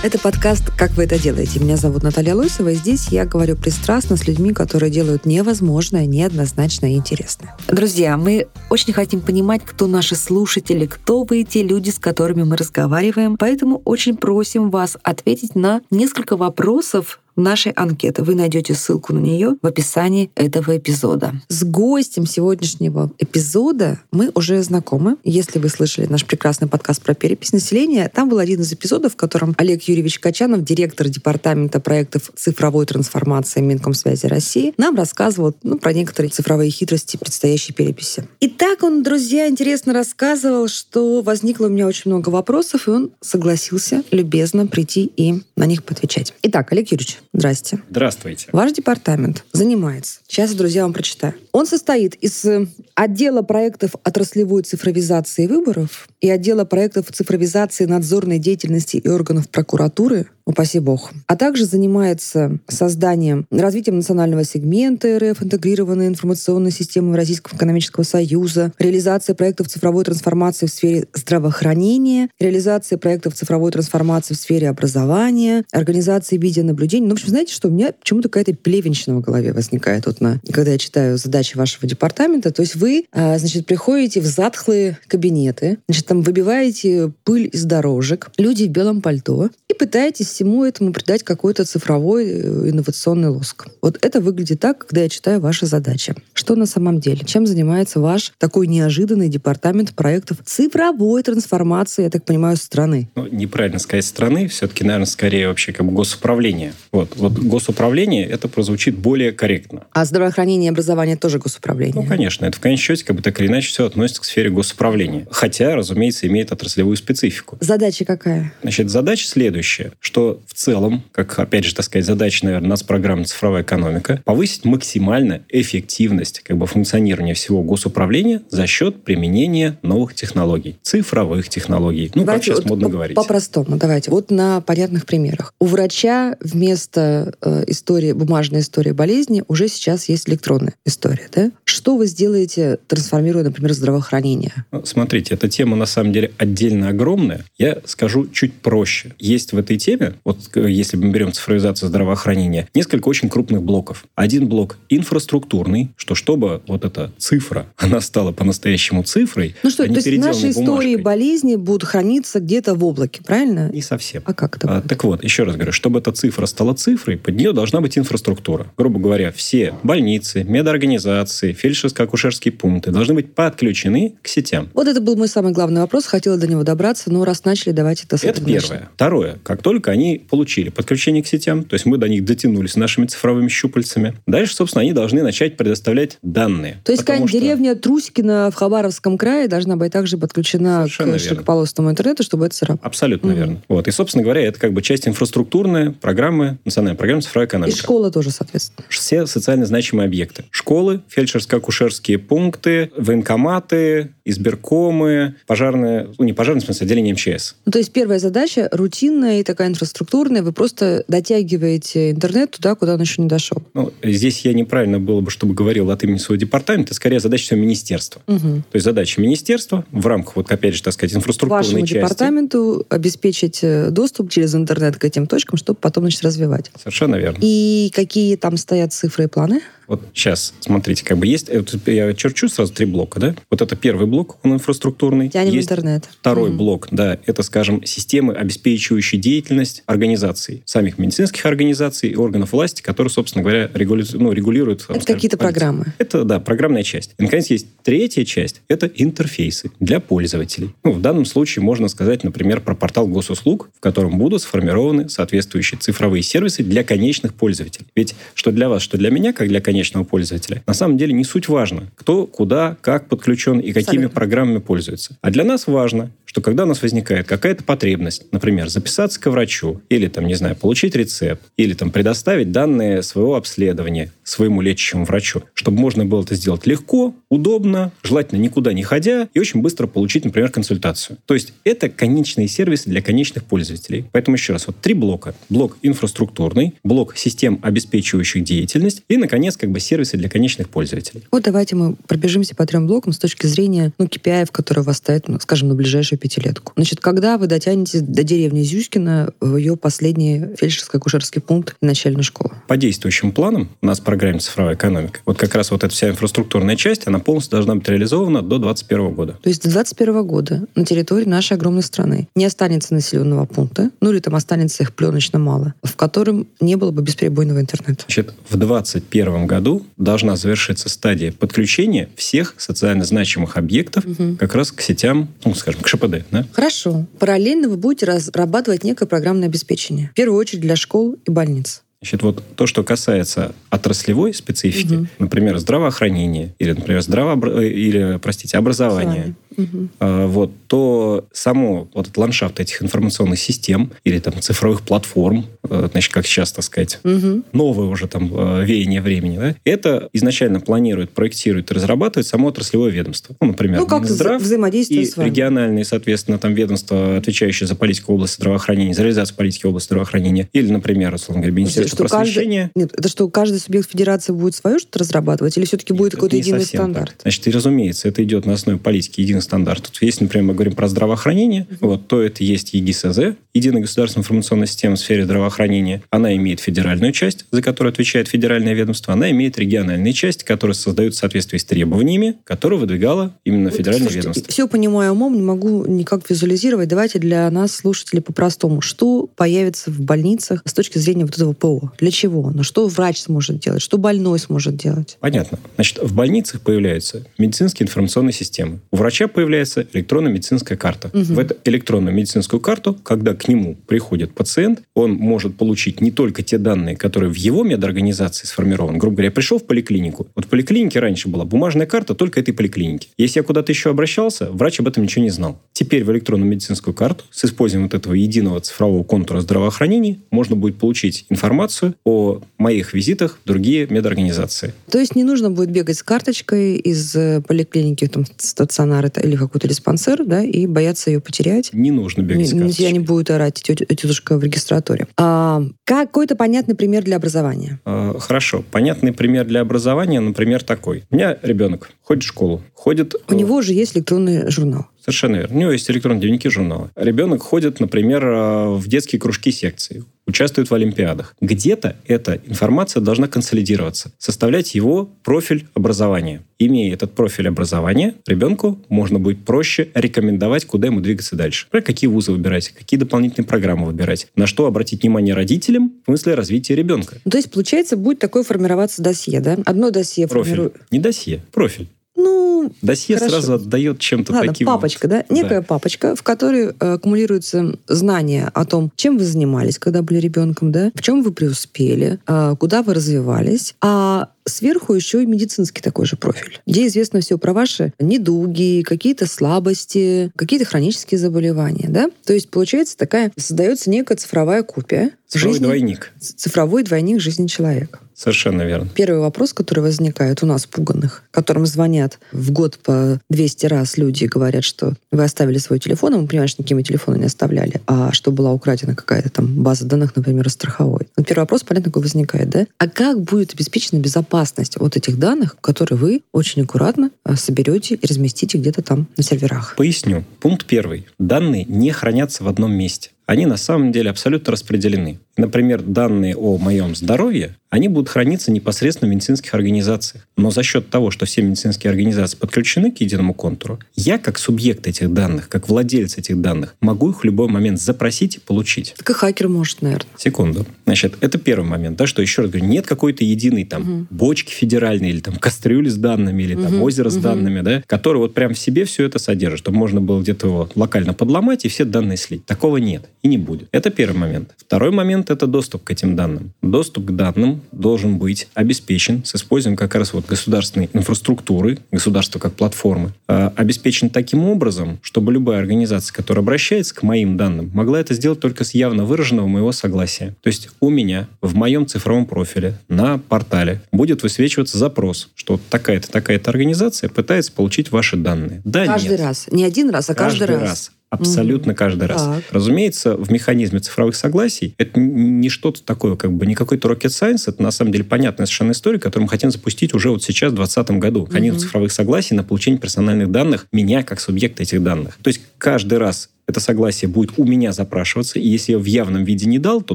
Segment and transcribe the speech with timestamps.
[0.00, 1.58] Это подкаст «Как вы это делаете?».
[1.58, 6.90] Меня зовут Наталья Лойсова, и здесь я говорю пристрастно с людьми, которые делают невозможное, неоднозначное
[6.90, 7.56] и интересное.
[7.66, 12.56] Друзья, мы очень хотим понимать, кто наши слушатели, кто вы те люди, с которыми мы
[12.56, 18.22] разговариваем, поэтому очень просим вас ответить на несколько вопросов нашей анкеты.
[18.22, 21.34] Вы найдете ссылку на нее в описании этого эпизода.
[21.48, 25.16] С гостем сегодняшнего эпизода мы уже знакомы.
[25.24, 29.16] Если вы слышали наш прекрасный подкаст про перепись населения, там был один из эпизодов, в
[29.16, 35.92] котором Олег Юрьевич Качанов, директор департамента проектов цифровой трансформации Минкомсвязи России, нам рассказывал ну, про
[35.92, 38.26] некоторые цифровые хитрости предстоящей переписи.
[38.40, 43.10] И так он, друзья, интересно рассказывал, что возникло у меня очень много вопросов, и он
[43.20, 46.34] согласился любезно прийти и на них поотвечать.
[46.42, 47.80] Итак, Олег Юрьевич, здрасте.
[47.90, 48.48] Здравствуйте.
[48.52, 51.34] Ваш департамент занимается, сейчас, друзья, вам прочитаю.
[51.52, 58.96] Он состоит из э, отдела проектов отраслевой цифровизации выборов и отдела проектов цифровизации надзорной деятельности
[58.96, 66.70] и органов прокуратуры, упаси бог, а также занимается созданием, развитием национального сегмента РФ, интегрированной информационной
[66.70, 74.32] системы Российского экономического союза, реализацией проектов цифровой трансформации в сфере здравоохранения, реализацией проектов цифровой трансформации
[74.32, 77.06] в сфере образования, организацией видеонаблюдения.
[77.06, 80.40] Ну, в общем, знаете, что у меня почему-то какая-то плевенщина в голове возникает, вот на,
[80.50, 82.52] когда я читаю задачи вашего департамента.
[82.52, 88.30] То есть вы, а, значит, приходите в затхлые кабинеты, значит, там выбиваете пыль из дорожек,
[88.38, 93.68] люди в белом пальто, пытаетесь всему этому придать какой-то цифровой э, инновационный лоск.
[93.80, 96.14] Вот это выглядит так, когда я читаю ваши задачи.
[96.34, 97.20] Что на самом деле?
[97.24, 103.08] Чем занимается ваш такой неожиданный департамент проектов цифровой трансформации, я так понимаю, страны?
[103.14, 106.74] Ну, неправильно сказать страны, все-таки, наверное, скорее вообще как бы госуправление.
[106.92, 109.84] Вот, вот госуправление, это прозвучит более корректно.
[109.92, 111.94] А здравоохранение и образование тоже госуправление?
[111.94, 114.50] Ну, конечно, это в конечном счете как бы так или иначе все относится к сфере
[114.50, 115.26] госуправления.
[115.30, 117.58] Хотя, разумеется, имеет отраслевую специфику.
[117.60, 118.52] Задача какая?
[118.62, 119.67] Значит, задача следующая,
[120.00, 124.64] что в целом, как, опять же, так сказать, задача, наверное, нас программы «Цифровая экономика», повысить
[124.64, 132.10] максимально эффективность как бы функционирования всего госуправления за счет применения новых технологий, цифровых технологий.
[132.14, 133.14] Ну, как Давайте сейчас вот модно по- говорить.
[133.16, 134.10] По-простому, давайте.
[134.10, 135.54] Вот на понятных примерах.
[135.60, 141.50] У врача вместо э, истории, бумажной истории болезни уже сейчас есть электронная история, да?
[141.64, 144.52] Что вы сделаете, трансформируя, например, здравоохранение?
[144.72, 147.44] Ну, Смотрите, эта тема на самом деле отдельно огромная.
[147.56, 149.14] Я скажу чуть проще.
[149.18, 154.04] Есть в этой теме, вот э, если мы берем цифровизацию здравоохранения, несколько очень крупных блоков.
[154.14, 159.86] Один блок инфраструктурный, что чтобы вот эта цифра, она стала по-настоящему цифрой, Ну что, а
[159.86, 163.70] то есть наши истории болезни будут храниться где-то в облаке, правильно?
[163.72, 164.22] Не совсем.
[164.24, 167.34] А как это А, так вот, еще раз говорю, чтобы эта цифра стала цифрой, под
[167.34, 168.70] нее должна быть инфраструктура.
[168.76, 174.68] Грубо говоря, все больницы, медорганизации, фельдшерско-акушерские пункты должны быть подключены к сетям.
[174.74, 176.06] Вот это был мой самый главный вопрос.
[176.06, 178.60] Хотела до него добраться, но раз начали, давайте это с Это первое.
[178.60, 178.88] начнем.
[178.94, 179.38] Второе.
[179.48, 183.48] Как только они получили подключение к сетям, то есть мы до них дотянулись нашими цифровыми
[183.48, 186.82] щупальцами, дальше, собственно, они должны начать предоставлять данные.
[186.84, 191.20] То есть какая-нибудь что- деревня Трусикина в Хабаровском крае должна быть также подключена Совершенно к
[191.20, 192.86] широкополосному интернету, чтобы это сработало.
[192.86, 193.36] Абсолютно Мгм.
[193.38, 193.62] верно.
[193.68, 193.88] Вот.
[193.88, 197.78] И, собственно говоря, это как бы часть инфраструктурной программы, национальной программы цифровой И экономики.
[197.78, 198.84] школа тоже, соответственно.
[198.90, 200.44] Все социально значимые объекты.
[200.50, 207.54] Школы, фельдшерско-акушерские пункты, военкоматы, избиркомы, пожарные, ну не пожарные, в смысле, отделение МЧС.
[207.64, 210.42] Ну, то есть первая задача рутинная и такая инфраструктурная.
[210.42, 213.62] Вы просто дотягиваете интернет туда, куда он еще не дошел.
[213.74, 217.60] Ну, здесь я неправильно было бы, чтобы говорил от имени своего департамента, скорее задача всего
[217.60, 218.22] министерства.
[218.26, 218.62] Мгм.
[218.62, 221.94] То есть задача министерства в рамках, вот опять же, так сказать, инфраструктурной Вашему части.
[221.94, 226.70] департаменту обеспечить э, доступ через интернет к этим точкам, чтобы потом начать развивать.
[226.78, 227.38] Совершенно верно.
[227.40, 229.60] И какие там стоят цифры и планы?
[229.88, 233.34] Вот сейчас, смотрите, как бы есть, э, я черчу сразу три блока, да?
[233.50, 235.30] Вот это первый блок, он инфраструктурный.
[235.30, 236.08] Тянем есть интернет.
[236.20, 236.58] Второй Мгм.
[236.58, 243.10] блок, да, это, скажем, системы, обеспечивающие деятельность организаций, самих медицинских организаций и органов власти, которые,
[243.10, 244.04] собственно говоря, регули...
[244.12, 244.86] ну, регулируют...
[244.86, 245.58] там, Это скажем, какие-то политику.
[245.60, 245.86] программы.
[245.96, 247.14] Это, да, программная часть.
[247.18, 248.60] И, наконец, есть третья часть.
[248.68, 250.74] Это интерфейсы для пользователей.
[250.84, 255.80] Ну, в данном случае можно сказать, например, про портал госуслуг, в котором будут сформированы соответствующие
[255.80, 257.86] цифровые сервисы для конечных пользователей.
[257.96, 261.12] Ведь что для вас, что для меня, как для конечных конечного пользователя, на самом деле
[261.12, 264.08] не суть важно, кто, куда, как подключен и какими Абсолютно.
[264.08, 265.16] программами пользуется.
[265.20, 269.80] А для нас важно, что когда у нас возникает какая-то потребность, например, записаться к врачу,
[269.88, 275.44] или там, не знаю, получить рецепт, или там предоставить данные своего обследования своему лечащему врачу,
[275.54, 280.24] чтобы можно было это сделать легко, удобно, желательно никуда не ходя, и очень быстро получить,
[280.24, 281.18] например, консультацию.
[281.24, 284.06] То есть это конечные сервисы для конечных пользователей.
[284.12, 285.34] Поэтому еще раз, вот три блока.
[285.48, 291.24] Блок инфраструктурный, блок систем, обеспечивающих деятельность, и, наконец, как бы сервисы для конечных пользователей.
[291.30, 295.28] Вот давайте мы пробежимся по трем блокам с точки зрения ну, KPI, которые вас стоят,
[295.28, 296.72] ну, скажем, на ближайшую пятилетку.
[296.76, 302.54] Значит, когда вы дотянете до деревни Зюськина в ее последний фельдшерско-акушерский пункт начальной школы?
[302.66, 306.10] По действующим планам у нас в программе «Цифровая экономика» вот как раз вот эта вся
[306.10, 309.32] инфраструктурная часть, она полностью должна быть реализована до 2021 года.
[309.42, 314.10] То есть до 2021 года на территории нашей огромной страны не останется населенного пункта, ну
[314.10, 318.04] или там останется их пленочно мало, в котором не было бы бесперебойного интернета.
[318.06, 319.57] Значит, в 2021 году
[319.96, 324.04] должна завершиться стадия подключения всех социально значимых объектов
[324.38, 326.24] как раз к сетям, ну, скажем, к ШПД.
[326.30, 326.46] Да?
[326.52, 327.06] Хорошо.
[327.18, 330.10] Параллельно вы будете разрабатывать некое программное обеспечение.
[330.12, 331.82] В первую очередь для школ и больниц.
[332.00, 335.08] Значит, вот то, что касается отраслевой специфики, Мгм.
[335.18, 337.60] например, здравоохранения или, например, здраво...
[337.60, 339.88] или, простите, образования, Мгм.
[339.98, 345.88] а, вот, то само вот этот ландшафт этих информационных систем или там цифровых платформ, э,
[345.90, 347.42] значит, как сейчас, так сказать, Мгм.
[347.52, 352.92] новое уже там э, веяние времени, да, это изначально планирует, проектирует и разрабатывает само отраслевое
[352.92, 353.34] ведомство.
[353.40, 355.26] Ну, например, Ну, как Минздрав взаимодействие и с вами.
[355.30, 360.70] региональные, соответственно, там ведомства, отвечающие за политику области здравоохранения, за реализацию политики области здравоохранения, или,
[360.70, 362.46] например, условно говоря, Министерство Что каждый-.
[362.46, 365.56] Нет, это что, каждый субъект федерации будет свое что-то разрабатывать?
[365.56, 367.08] Или все-таки будет какой-то единый стандарт?
[367.08, 367.22] так.
[367.22, 369.84] Значит, и разумеется, это идет на основе политики единый стандарт.
[369.84, 374.68] Тут, если, например, мы говорим про здравоохранение, вот, то это есть ЕГИСЗ, Единая государственная информационная
[374.68, 376.02] система в сфере здравоохранения.
[376.10, 379.14] Она имеет федеральную часть, за которую отвечает федеральное ведомство.
[379.14, 384.46] Она имеет региональные части, которые создают в соответствии с требованиями, которые выдвигало именно федеральное ведомство.
[384.48, 386.88] Все понимаю умом, не могу никак визуализировать.
[386.88, 388.80] Давайте для нас, слушателей, по-простому.
[388.80, 391.77] Что появится в больницах с точки зрения вот этого ПО?
[391.98, 392.50] Для чего?
[392.50, 393.82] Но что врач сможет делать?
[393.82, 395.16] Что больной сможет делать?
[395.20, 395.58] Понятно.
[395.76, 398.80] Значит, в больницах появляются медицинские информационные системы.
[398.90, 401.10] У врача появляется электронная медицинская карта.
[401.12, 401.24] Мгм.
[401.24, 406.42] В эту электронную медицинскую карту, когда к нему приходит пациент, он может получить не только
[406.42, 408.98] те данные, которые в его медорганизации сформированы.
[408.98, 410.26] Грубо говоря, я пришел в поликлинику.
[410.34, 413.08] Вот в поликлинике раньше была бумажная карта только этой поликлиники.
[413.16, 415.60] Если я куда-то еще обращался, врач об этом ничего не знал.
[415.72, 420.78] Теперь в электронную медицинскую карту с использованием вот этого единого цифрового контура здравоохранения можно будет
[420.78, 421.67] получить информацию
[422.04, 424.74] о моих визитах в другие медорганизации.
[424.90, 429.36] То есть не нужно будет бегать с карточкой из э, поликлиники, там, стационар это, или
[429.36, 431.70] какой-то диспансер, да, и бояться ее потерять.
[431.72, 433.16] Не нужно бегать с на тебя не карточкой.
[433.16, 435.06] будет орать тетушка в регистратуре.
[435.16, 437.80] А, какой-то понятный пример для образования.
[437.84, 438.64] Э, Хорошо.
[438.70, 441.04] Понятный пример для образования, например, такой.
[441.10, 443.14] У меня ребенок ходит в школу, ходит...
[443.28, 444.86] У э, него же есть электронный журнал.
[445.00, 445.56] Совершенно верно.
[445.56, 446.90] У него есть электронные дневники журнала.
[446.94, 451.34] Ребенок ходит, например, э, в детские кружки секции, участвует в олимпиадах.
[451.40, 456.42] Где-то эта информация должна консолидироваться, составлять его профиль образования.
[456.60, 461.66] Имея этот профиль образования, ребенку можно будет проще рекомендовать, куда ему двигаться дальше.
[461.66, 466.34] Например, какие вузы выбирать, какие дополнительные программы выбирать, на что обратить внимание родителям в смысле
[466.34, 467.16] развития ребенка.
[467.24, 469.56] Ну, то есть, получается, будет такое формироваться досье, да?
[469.64, 470.50] Одно досье Профиль.
[470.50, 470.76] формирует...
[470.90, 471.88] Не досье, профиль.
[472.18, 473.36] Ну, Досье Хорошо.
[473.36, 474.66] сразу отдает чем-то ладно, таким.
[474.66, 475.10] папочка, вот.
[475.10, 475.24] да?
[475.34, 480.72] Некая папочка, в которой э, аккумулируются знания о том, чем вы занимались, когда были ребенком,
[480.72, 480.90] да?
[480.96, 483.76] В чем вы преуспели, э, куда вы развивались.
[483.80, 489.26] А сверху еще и медицинский такой же профиль, где известно все про ваши недуги, какие-то
[489.26, 492.10] слабости, какие-то хронические заболевания, да?
[492.24, 496.12] То есть, получается, такая создается некая цифровая копия Цифровой жизни, двойник.
[496.18, 498.00] цифровой двойник жизни человека.
[498.18, 498.88] Совершенно верно.
[498.96, 504.24] Первый вопрос, который возникает у нас, пуганных, которым звонят в год по 200 раз люди
[504.24, 507.80] и говорят, что вы оставили свой телефон, а мы понимаем, что никакими телефоны не оставляли,
[507.86, 511.06] а что была украдена какая-то там база данных, например, страховой.
[511.16, 512.66] Вот первый вопрос, понятно, какой возникает, да?
[512.78, 518.04] А как будет обеспечена безопасность вот этих данных, которые вы очень аккуратно а, соберете и
[518.04, 519.76] разместите где-то там на серверах?
[519.76, 520.24] Поясню.
[520.40, 521.06] Пункт первый.
[521.20, 523.10] Данные не хранятся в одном месте.
[523.28, 525.18] Они на самом деле абсолютно распределены.
[525.38, 530.26] Например, данные о моем здоровье, они будут храниться непосредственно в медицинских организациях.
[530.36, 534.86] Но за счет того, что все медицинские организации подключены к единому контуру, я как субъект
[534.88, 538.94] этих данных, как владелец этих данных, могу их в любой момент запросить и получить.
[538.96, 540.08] Так и хакер может, наверное.
[540.16, 540.66] Секунду.
[540.86, 544.06] Значит, это первый момент, да, что еще раз говорю, нет какой-то единой там Мгм.
[544.10, 547.22] бочки федеральной или там кастрюли с данными или там Мгм, озеро с мгм.
[547.22, 550.68] данными, да, который вот прям в себе все это содержит, чтобы можно было где-то его
[550.74, 552.44] локально подломать и все данные слить.
[552.44, 553.68] Такого нет и не будет.
[553.70, 554.54] Это первый момент.
[554.56, 556.52] Второй момент Нет, это доступ к этим данным.
[556.62, 562.54] Доступ к данным должен быть обеспечен с использованием как раз вот государственной инфраструктуры, государства как
[562.54, 568.14] платформы, э, обеспечен таким образом, чтобы любая организация, которая обращается к моим данным, могла это
[568.14, 570.34] сделать только с явно выраженного моего согласия.
[570.40, 576.10] То есть у меня в моем цифровом профиле на портале будет высвечиваться запрос, что такая-то
[576.10, 578.62] такая-то организация пытается получить ваши данные.
[578.64, 579.20] Да, каждый нет.
[579.20, 579.46] раз.
[579.50, 580.68] Не один раз, а каждый, каждый раз.
[580.68, 580.92] раз.
[581.10, 582.22] Абсолютно каждый раз.
[582.22, 582.44] Так.
[582.50, 587.44] Разумеется, в механизме цифровых согласий это не что-то такое, как бы не какой-то rocket science,
[587.46, 590.56] это на самом деле понятная совершенно история, которую мы хотим запустить уже вот сейчас, в
[590.56, 591.26] 2020 году.
[591.26, 595.18] Механизм цифровых согласий на получение персональных данных меня как субъекта этих данных.
[595.22, 599.22] То есть каждый раз это согласие будет у меня запрашиваться, и если я в явном
[599.24, 599.94] виде не дал, то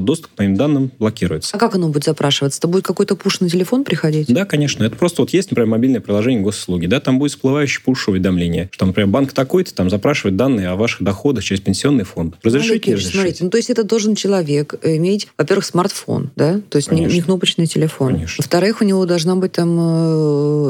[0.00, 1.56] доступ к моим данным блокируется.
[1.56, 2.58] А как оно будет запрашиваться?
[2.60, 4.32] Это будет какой-то пуш на телефон приходить?
[4.32, 4.84] Да, конечно.
[4.84, 9.08] Это просто вот есть, например, мобильное приложение госуслуги, да, там будет всплывающий пуш-уведомление, что, например,
[9.10, 12.36] банк такой-то там запрашивает данные о ваших доходах через пенсионный фонд.
[12.44, 13.12] Разрешите, разрешите?
[13.18, 17.16] смотрите, ну, то есть это должен человек иметь, во-первых, смартфон, да, то есть не, Конечно.
[17.16, 18.12] не кнопочный телефон.
[18.14, 18.36] Конечно.
[18.38, 19.76] Во-вторых, у него должна быть там,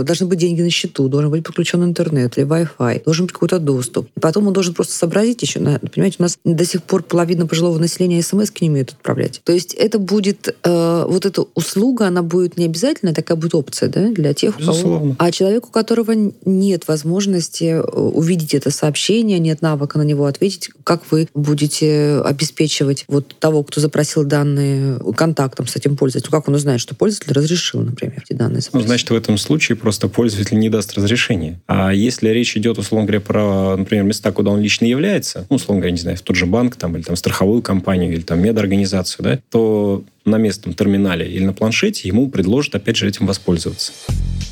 [0.00, 3.58] э, должны быть деньги на счету, должен быть подключен интернет или Wi-Fi, должен быть какой-то
[3.58, 4.08] доступ.
[4.16, 7.46] И потом он должен просто сообразить еще, на- понимаете, у нас до сих пор половина
[7.46, 9.40] пожилого населения смс не умеют отправлять.
[9.44, 13.88] То есть это будет, э, вот эта услуга, она будет не обязательно, такая будет опция,
[13.88, 14.72] да, для тех, у кого...
[14.72, 15.16] Безусловно.
[15.18, 16.14] А человеку, у которого
[16.44, 23.04] нет возможности э, увидеть это сообщение, нет навыка на него ответить, как вы будете обеспечивать
[23.08, 26.32] вот того, кто запросил данные контактом с этим пользователем?
[26.32, 28.86] Как он узнает, что пользователь разрешил, например, эти данные Ну, запросить?
[28.86, 31.60] значит, в этом случае просто пользователь не даст разрешения.
[31.66, 35.80] А если речь идет, условно говоря, про, например, места, куда он лично является, ну, условно
[35.80, 39.24] говоря, не знаю, в тот же банк там, или там страховую компанию, или там медорганизацию,
[39.24, 43.92] да, то на местном терминале или на планшете ему предложат, опять же, этим воспользоваться.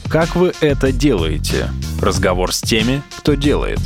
[0.08, 1.68] Как вы это делаете?
[2.00, 3.80] Разговор с теми, кто делает.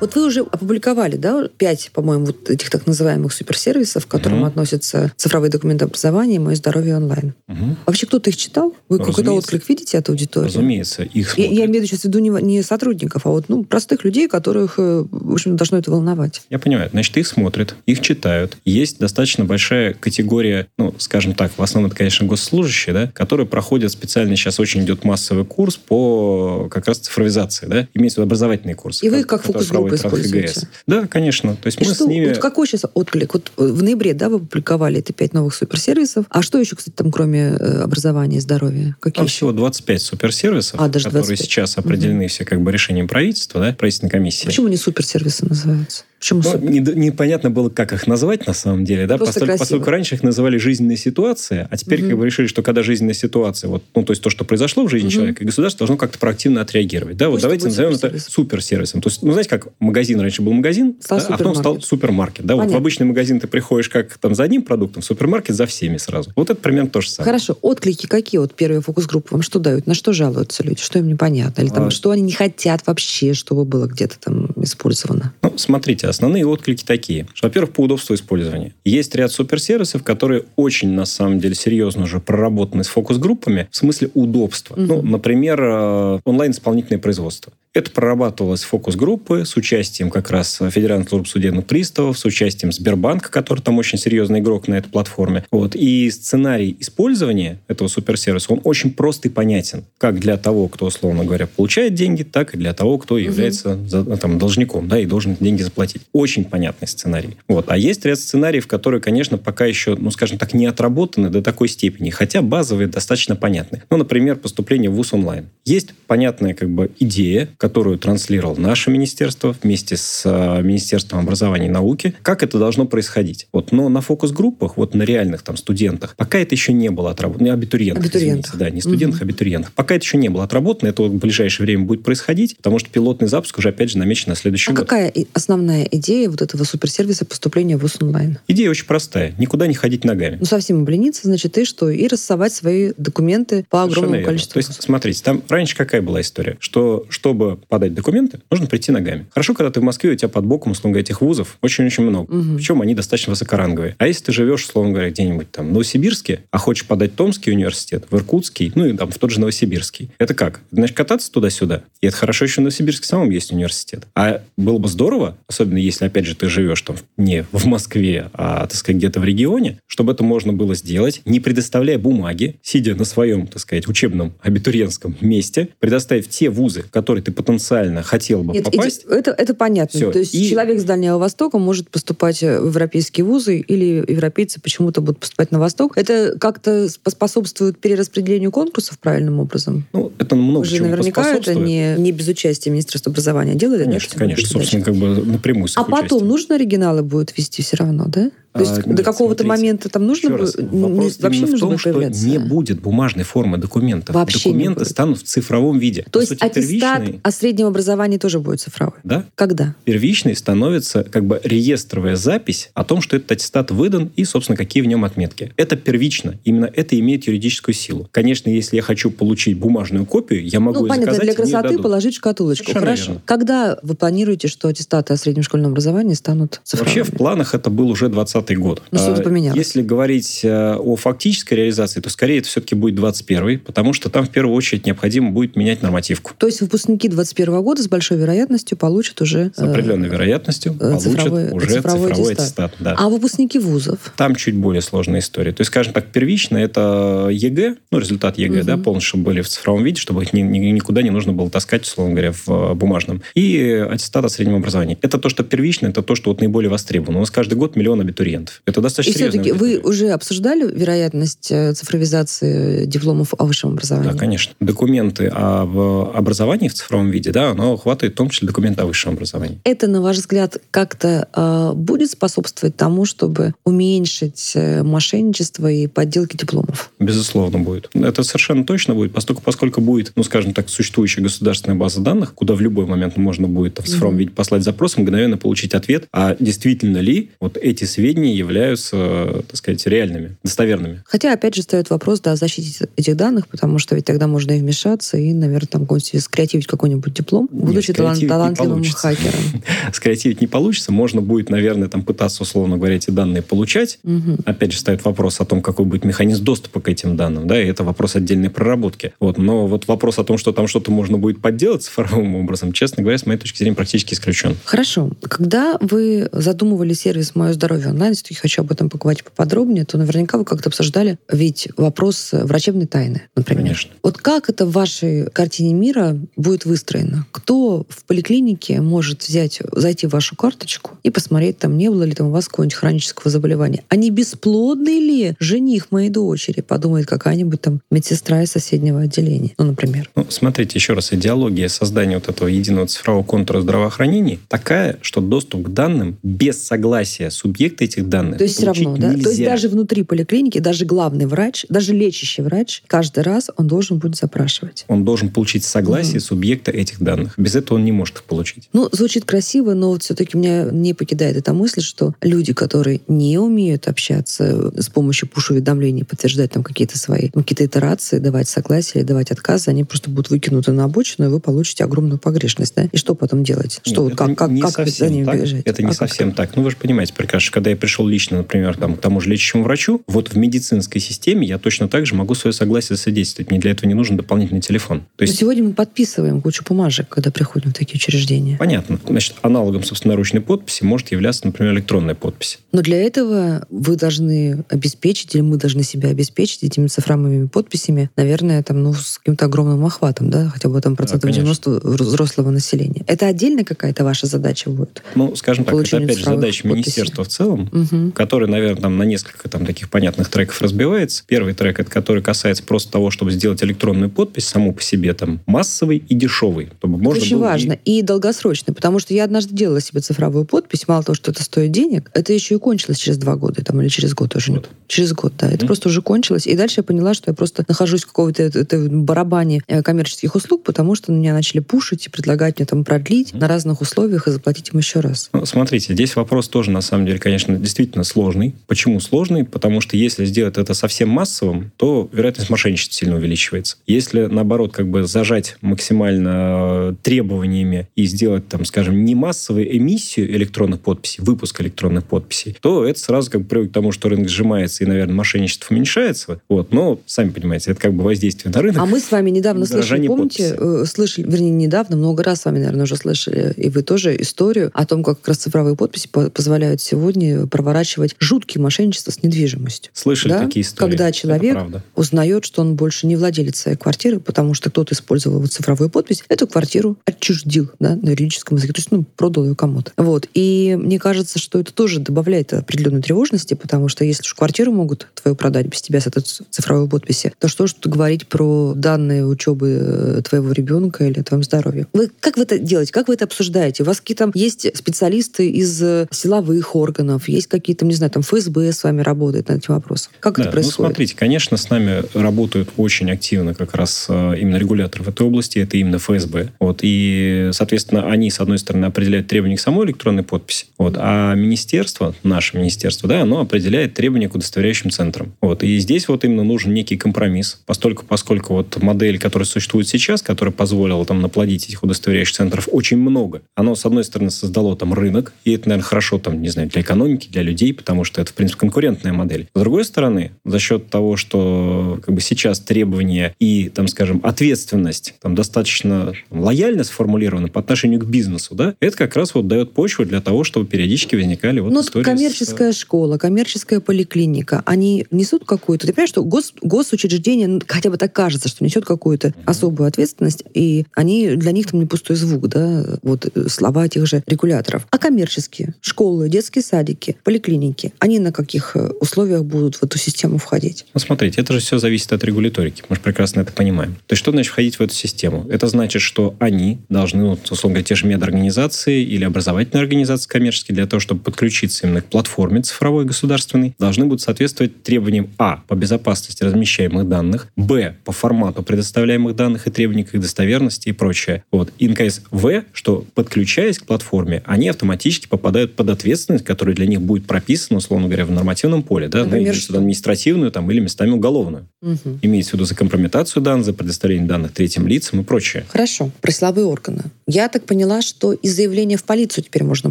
[0.00, 4.48] Вот вы уже опубликовали, да, пять, по-моему, вот этих так называемых суперсервисов, к которым Мгм.
[4.48, 7.34] относятся цифровые документы образования и «Мое здоровье онлайн».
[7.48, 7.76] Мгм.
[7.86, 8.74] Вообще кто-то их читал?
[8.88, 9.48] Вы какой-то Разумеется.
[9.48, 10.46] отклик видите от аудитории?
[10.46, 11.58] Разумеется, их Я, смотрят.
[11.58, 15.04] я имею сейчас в виду не, не сотрудников, а вот ну, простых людей, которых, э,
[15.10, 16.42] в общем, должно это волновать.
[16.50, 16.88] Я понимаю.
[16.92, 18.56] Значит, их смотрят, их читают.
[18.64, 23.92] Есть достаточно большая категория, ну, скажем так, в основном это, конечно, госслужащие, да, которые проходят
[23.92, 28.74] специально, сейчас очень идет массовый курс по как раз цифровизации, да, имеется в виду образовательный
[28.74, 29.02] курс.
[29.02, 30.06] И вы их как фокус-группу РАНХГС.
[30.06, 30.68] используете?
[30.86, 31.56] Да, конечно.
[31.56, 32.28] То есть И мы что, с ними...
[32.28, 33.34] вот какой сейчас отклик?
[33.34, 36.26] Вот э, в ноябре, да, вы опубликовали эти пять новых суперсервисов.
[36.30, 38.96] А что еще, кстати, там, кроме э, образования и здоровья?
[39.00, 39.34] Какие Там еще?
[39.36, 41.46] всего 25 суперсервисов, А, даже которые 25.
[41.46, 44.46] сейчас определены все как бы решением правительства, да, правительственной комиссии.
[44.46, 46.04] Почему не суперсервисы называются?
[46.20, 49.90] Почему Ну, не- непонятно было, как их назвать на самом деле, да, Просто поскольку, поскольку
[49.90, 52.10] раньше их называли жизненная ситуация, а теперь Мгм.
[52.10, 54.90] как бы решили, что когда жизненная ситуация, вот, ну, то есть то, что произошло в
[54.90, 55.14] жизни Мгм.
[55.14, 57.16] человека, государство должно как-то проактивно отреагировать.
[57.16, 58.34] Да, вот Пусть давайте это будет назовем это суперсервис.
[58.34, 59.00] суперсервисом.
[59.00, 62.44] То есть, ну, знаете, как магазин раньше был магазин, Стал да, а потом стал супермаркет.
[62.44, 62.78] Да, вот в Понятно.
[62.78, 66.32] обычный магазин ты приходишь как там за одним продуктом, в супермаркет за всеми сразу.
[66.36, 67.32] Вот это примерно то же самое.
[67.32, 68.38] Хорошо, отклики какие?
[68.40, 69.86] Вот первые фокус-группы вам что дают?
[69.86, 70.82] На что жалуются люди?
[70.82, 71.62] Что им непонятно?
[71.62, 71.90] Или там, А.
[71.90, 75.32] что они не хотят вообще, чтобы было где-то там использовано?
[75.42, 77.26] Ну, смотрите, основные отклики такие.
[77.34, 78.74] Что, во-первых, по удобству использования.
[78.84, 84.10] Есть ряд суперсервисов, которые очень, на самом деле, серьезно уже проработаны с фокус-группами в смысле
[84.14, 84.74] удобства.
[84.74, 84.86] Мгм.
[84.86, 87.52] Ну, например, э, онлайн-исполнительное производство.
[87.72, 93.60] Это прорабатывалось фокус-группы с участием как раз Федеральной службы судебных приставов, с участием Сбербанка, который
[93.60, 95.44] там очень серьезный игрок на этой платформе.
[95.52, 95.76] Вот.
[95.76, 99.84] И сценарий использования этого суперсервиса, он очень прост и понятен.
[99.98, 104.16] Как для того, кто, условно говоря, получает деньги, так и для того, кто является ну,
[104.16, 106.02] там, должником, да, и должен деньги заплатить.
[106.12, 107.36] Очень понятный сценарий.
[107.46, 107.66] Вот.
[107.68, 111.68] А есть ряд сценариев, которые, конечно, пока еще, ну, скажем так, не отработаны до такой
[111.68, 113.84] степени, хотя базовые достаточно понятны.
[113.90, 115.50] Ну, например, поступление в ВУЗ онлайн.
[115.64, 121.70] Есть понятная как бы идея, которую транслировал наше министерство вместе с э, Министерством образования и
[121.70, 123.48] науки, как это должно происходить.
[123.52, 123.70] Вот.
[123.70, 127.44] Но на фокус-группах, вот на реальных там студентах, пока это еще не было отработано.
[127.44, 128.54] Не абитуриентах, Абитуриентах.
[128.54, 129.72] извините, да, не студентах, абитуриентах.
[129.72, 133.28] Пока это еще не было отработано, это в ближайшее время будет происходить, потому что пилотный
[133.28, 134.84] запуск уже, опять же, намечен на следующий А год.
[134.88, 138.38] какая основная идея вот этого суперсервиса поступления в ВУЗ онлайн?
[138.48, 139.34] Идея очень простая.
[139.38, 140.38] Никуда не ходить ногами.
[140.40, 141.90] Ну, совсем облениться, значит, и что?
[141.90, 144.26] И рассовать свои документы по Совершенно огромному верно.
[144.28, 144.54] количеству.
[144.54, 146.56] То есть, смотрите, там раньше какая была история?
[146.60, 149.26] Что, чтобы подать документы, нужно прийти ногами.
[149.30, 152.32] Хорошо, когда ты в Москве, у тебя под боком, условно говоря, этих вузов очень-очень много.
[152.32, 152.56] Мгм.
[152.56, 153.96] Причем они достаточно высокоранговые.
[153.98, 158.04] А если ты живешь, условно говоря, где-нибудь там в Новосибирске, а хочешь подать Томский университет,
[158.10, 160.60] в Иркутский, ну и там в тот же Новосибирский, это как?
[160.70, 161.82] Значит, кататься туда-сюда.
[162.00, 164.06] И это хорошо, еще в Новосибирске самом есть университет.
[164.14, 168.66] А было бы здорово, особенно если, опять же, ты живешь там не в Москве, а,
[168.66, 173.04] так сказать, где-то в регионе, чтобы это можно было сделать, не предоставляя бумаги, сидя на
[173.04, 178.52] своем, так сказать, учебном абитуриентском месте, предоставив те вузы, в которые ты потенциально хотел бы
[178.52, 179.04] Нет, попасть...
[179.08, 179.98] это, это понятно.
[179.98, 180.12] Всё.
[180.12, 185.00] То есть И- человек с Дальнего Востока может поступать в европейские вузы, или европейцы почему-то
[185.00, 185.96] будут поступать на Восток.
[185.96, 189.86] Это как-то спо- способствует перераспределению конкурсов правильным образом?
[189.92, 191.66] Ну, это много Вы же чему наверняка это поспособствует.
[191.68, 193.78] не, не без участия Министерства образования делали.
[193.80, 194.48] да, Конечно, конечно.
[194.48, 196.28] Собственно, как бы напрямую с А потом участием.
[196.28, 198.30] нужно оригиналы будут вести все равно, да?
[198.52, 199.62] То есть А, до нет, какого-то смотрите.
[199.62, 202.26] момента там нужно раз, вопрос вообще нужно в том, что появляться?
[202.26, 204.14] не будет бумажной формы документов.
[204.14, 206.02] Вообще Документы станут в цифровом виде.
[206.10, 208.98] То По есть сути, аттестат первичный- о среднем образовании тоже будет цифровой?
[209.04, 209.76] Да, Когда?
[209.84, 214.82] первичный становится как бы реестровая запись о том, что этот аттестат выдан и, собственно, какие
[214.82, 215.52] в нем отметки.
[215.56, 216.34] Это первично.
[216.44, 218.08] Именно это имеет юридическую силу.
[218.10, 222.14] Конечно, если я хочу получить бумажную копию, я могу ну, понятно, заказать, для красоты положить
[222.14, 222.64] в шкатулочку.
[222.64, 223.04] Совершенно Хорошо.
[223.12, 223.22] верно.
[223.26, 226.96] Когда вы планируете, что аттестаты о среднем школьном образовании станут цифровыми?
[226.98, 228.82] Вообще в планах это был уже 20 год.
[228.90, 229.56] Ну, что-то А, поменялось.
[229.58, 234.26] Если говорить э, о фактической реализации, то скорее это все-таки будет 21 потому что там
[234.26, 236.32] в первую очередь необходимо будет менять нормативку.
[236.36, 239.52] То есть выпускники 2021 года с большой вероятностью получат уже...
[239.54, 242.38] С определенной вероятностью э, получат цифровой- уже цифровой цифровой, аттестат.
[242.40, 242.72] аттестат.
[242.80, 242.94] да.
[242.98, 244.12] А выпускники вузов?
[244.16, 245.52] Там чуть более сложная история.
[245.52, 248.66] То есть, скажем так, первично это ЕГЭ, ну, результат ЕГЭ, Мгм.
[248.66, 251.82] да, полностью были в цифровом виде, чтобы их ни- ни- никуда не нужно было таскать,
[251.84, 253.22] условно говоря, в э, бумажном.
[253.34, 254.98] И аттестат о среднем образовании.
[255.02, 257.18] Это то, что первично, это то, что вот наиболее востребовано.
[257.18, 258.20] У нас каждый год миллион абитуриентов.
[258.66, 264.12] Это достаточно И все-таки вы уже обсуждали вероятность э, цифровизации дипломов о высшем образовании?
[264.12, 264.54] Да, конечно.
[264.60, 269.14] Документы об образовании в цифровом виде, да, оно охватывает в том числе документы о высшем
[269.14, 269.60] образовании.
[269.64, 276.36] Это, на ваш взгляд, как-то э, будет способствовать тому, чтобы уменьшить э, мошенничество и подделки
[276.36, 276.90] дипломов?
[276.98, 277.90] Безусловно, будет.
[277.94, 282.54] Это совершенно точно будет, поскольку, поскольку будет, ну, скажем так, существующая государственная база данных, куда
[282.54, 286.98] в любой момент можно будет в цифровом виде послать запрос, мгновенно получить ответ, а действительно
[286.98, 291.02] ли вот эти сведения являются, э, так сказать, реальными, достоверными.
[291.06, 294.52] Хотя, опять же, стоит вопрос да, о защите этих данных, потому что ведь тогда можно
[294.52, 298.84] и вмешаться, и, наверное, там какой-нибудь скреативить какой-нибудь диплом, Нет, будучи талант- скреативить не талантливым
[298.84, 299.62] хакером.
[299.92, 304.38] Скреативить не получится, можно будет, наверное, там пытаться, условно говоря, эти данные получать, Мгм.
[304.44, 307.66] Опять же, стоит вопрос о том, какой будет механизм доступа к этим данным, да, и
[307.66, 309.12] это вопрос отдельной проработки.
[309.20, 313.02] Вот, но вот вопрос о том, что там что-то можно будет подделать цифровым образом, честно
[313.02, 314.56] говоря, с моей точки зрения, практически исключен.
[314.64, 315.10] Хорошо.
[315.22, 319.98] Когда вы задумывали сервис «Мое здоровье онлайн», если я хочу об этом поговорить поподробнее, то
[319.98, 323.62] наверняка вы как-то обсуждали ведь вопрос э, врачебной тайны, например.
[323.62, 323.90] Конечно.
[324.02, 327.26] Вот как это в вашей картине мира будет выстроено?
[327.30, 332.12] Кто в поликлинике может взять, зайти в вашу карточку и посмотреть, там не было ли
[332.12, 333.84] там у вас какого-нибудь хронического заболевания?
[333.88, 339.66] А не бесплодный ли жених моей дочери, подумает какая-нибудь там медсестра из соседнего отделения, ну,
[339.66, 340.10] например.
[340.14, 345.66] Ну, смотрите, еще раз, идеология создания вот этого единого цифрового контура здравоохранения такая, что доступ
[345.66, 349.08] к данным без согласия субъекта этих данных То есть все равно, да?
[349.12, 349.22] нельзя.
[349.24, 353.98] То есть даже внутри поликлиники, даже главный врач, даже лечащий врач, каждый раз он должен
[353.98, 354.84] будет запрашивать.
[354.88, 356.20] Он должен получить согласие Мгм.
[356.20, 357.34] субъекта этих данных.
[357.36, 358.68] Без этого он не может их получить.
[358.72, 363.38] Ну, звучит красиво, но вот все-таки меня не покидает эта мысль, что люди, которые не
[363.38, 369.08] умеют общаться с помощью пуш-уведомлений, подтверждать там какие-то свои, ну, какие-то итерации, давать согласие или
[369.08, 372.88] давать отказы, они просто будут выкинуты на обочину, и вы получите огромную погрешность, да?
[372.92, 373.80] И что потом делать?
[373.82, 375.40] Что, Нет, как, как, не как за ними так.
[375.40, 375.62] бежать?
[375.64, 376.56] Это не А как совсем так.
[376.56, 379.30] Ну, вы же понимаете прекрасно, что когда я пришел лично, например, там, к тому же
[379.30, 383.50] лечащему врачу, вот в медицинской системе я точно так же могу свое согласие засвидетельствовать.
[383.50, 385.00] Мне для этого не нужен дополнительный телефон.
[385.00, 388.56] То Но есть сегодня мы подписываем кучу бумажек, когда приходим в такие учреждения.
[388.58, 388.98] Понятно.
[389.06, 392.58] Значит, аналогом собственноручной подписи может являться, например, электронная подпись.
[392.72, 398.62] Но для этого вы должны обеспечить, или мы должны себя обеспечить этими цифровыми подписями, наверное,
[398.62, 401.42] там, ну, с каким-то огромным охватом, да, хотя бы там процентов конечно.
[401.42, 403.04] 90 взрослого населения.
[403.06, 405.02] Это отдельно какая-то ваша задача будет?
[405.14, 406.70] Ну, скажем так, это опять же задача подписей.
[406.70, 408.12] министерства в целом, Мгм.
[408.12, 411.22] который, наверное, там на несколько там таких понятных треков разбивается.
[411.26, 415.40] Первый трек, это который касается просто того, чтобы сделать электронную подпись саму по себе там
[415.46, 417.72] массовой и дешевой, чтобы Это можно очень было важно.
[417.84, 421.42] и- И долгосрочно, потому что я однажды делала себе цифровую подпись, мало того, что это
[421.42, 424.52] стоит денег, это еще и кончилось через два года там, или через год уже.
[424.52, 424.68] Год.
[424.86, 425.46] Через год, да.
[425.48, 425.66] Это Мгм.
[425.66, 426.46] просто уже кончилось.
[426.46, 430.34] И дальше я поняла, что я просто нахожусь в какой-то это- это барабане э, коммерческих
[430.34, 434.30] услуг, потому что меня начали пушить и предлагать мне там продлить на разных условиях и
[434.30, 435.30] заплатить им еще раз.
[435.32, 438.54] Ну, смотрите, здесь вопрос тоже, на самом деле, конечно, действительно сложный.
[438.66, 439.44] Почему сложный?
[439.44, 443.76] Потому что если сделать это совсем массовым, то вероятность мошенничества сильно увеличивается.
[443.86, 450.34] Если, наоборот, как бы зажать максимально э, требованиями и сделать, там, скажем, не массовую эмиссию
[450.34, 454.28] электронных подписей, выпуск электронных подписей, то это сразу как бы приводит к тому, что рынок
[454.28, 456.40] сжимается цифровизации, наверное, мошенничество уменьшается.
[456.48, 458.82] Вот, но, сами понимаете, это как бы воздействие на рынок.
[458.82, 460.82] А мы с вами недавно слышали, помните, подписи.
[460.82, 464.70] э, слышали, вернее, недавно, много раз с вами, наверное, уже слышали, и вы тоже, историю
[464.74, 469.92] о том, как как раз цифровые подписи по- позволяют сегодня проворачивать жуткие мошенничества с недвижимостью.
[469.94, 470.44] Слышали Да?
[470.44, 470.90] такие истории.
[470.90, 471.58] Когда человек
[471.94, 476.24] узнает, что он больше не владелец своей квартиры, потому что кто-то использовал его цифровую подпись,
[476.28, 479.92] эту квартиру отчуждил да, на юридическом языке, то есть ну, продал ее кому-то.
[479.96, 480.28] Вот.
[480.34, 485.08] И мне кажется, что это тоже добавляет определенной тревожности, потому что если уж квартиру могут
[485.14, 489.26] твою продать без тебя с этой цифровой подписи, то что же тут говорить про данные
[489.26, 491.86] учебы э, твоего ребенка или о твоем здоровье?
[491.92, 492.92] Вы как вы это делаете?
[492.92, 493.82] Как вы это обсуждаете?
[493.82, 498.72] У вас какие-то есть специалисты из э, силовых органов, есть какие-то, не знаю, там ФСБ
[498.72, 500.12] с вами работает над этим вопросом?
[500.20, 500.78] Как Да, это происходит?
[500.78, 505.26] Ну, смотрите, конечно, с нами работают очень активно как раз э, именно регуляторы в этой
[505.26, 506.50] области, это именно ФСБ.
[506.60, 511.34] Вот, и, соответственно, они, с одной стороны, определяют требования к самой электронной подписи, вот, а
[511.34, 515.32] министерство, наше министерство, да, оно определяет требования к удостоверяющим центрам.
[515.40, 520.22] Вот, и здесь вот именно нужен некий компромисс, поскольку, поскольку вот модель, которая существует сейчас,
[520.22, 524.94] которая позволила там наплодить этих удостоверяющих центров очень много, оно, с одной стороны, создало там
[524.94, 528.30] рынок, и это, наверное, хорошо там, не знаю, для экономики, для людей, потому что это,
[528.32, 529.48] в принципе, конкурентная модель.
[529.54, 535.14] С другой стороны, за счет того, что как бы сейчас требования и, там, скажем, ответственность
[535.20, 540.04] там достаточно лояльно сформулированы по отношению к бизнесу, да, это как раз вот дает почву
[540.04, 545.44] для того, чтобы периодически возникали вот Ну, истории с- коммерческая школа, коммерческая поликлиника, они несут
[545.44, 545.86] какую-то...
[545.86, 550.42] Ты понимаешь, что гос, госучреждение, ну, хотя бы так кажется, что несет какую-то особую ответственность,
[550.54, 554.86] и они для них там не пустой звук, да, вот э, слова тех же регуляторов.
[554.90, 560.38] А коммерческие школы, детские садики, поликлиники, они на каких э, условиях будут в эту систему
[560.38, 560.86] входить?
[560.94, 562.82] Ну, смотрите, это же все зависит от регуляторики.
[562.88, 563.94] Мы же прекрасно это понимаем.
[564.06, 565.46] То есть, что значит входить в эту систему?
[565.50, 570.74] Это значит, что они должны, вот, условно говоря, те же медорганизации или образовательные организации коммерческие,
[570.74, 575.62] для того, чтобы подключиться именно к платформе цифровой государственной, должны будут соответствовать требованиям А.
[575.68, 577.96] по безопасности размещаемых данных, Б.
[578.04, 581.44] по формату предоставляемых данных и требованиям к их достоверности и прочее.
[581.50, 581.72] Вот.
[581.78, 582.64] И, наконец, В.
[582.72, 588.06] что, подключаясь к платформе, они автоматически попадают под ответственность, которая для них будет прописана, условно
[588.06, 589.08] говоря, в нормативном поле.
[589.08, 589.24] Да?
[589.24, 589.78] Например, имеется в виду что?
[589.78, 591.66] административную там, или местами уголовную.
[591.82, 592.20] Мгм.
[592.22, 595.64] Имеется в виду за компрометацию данных, за предоставление данных третьим лицам и прочее.
[595.68, 597.02] Хорошо, про силовые органы.
[597.26, 599.90] Я так поняла, что и заявление в полицию теперь можно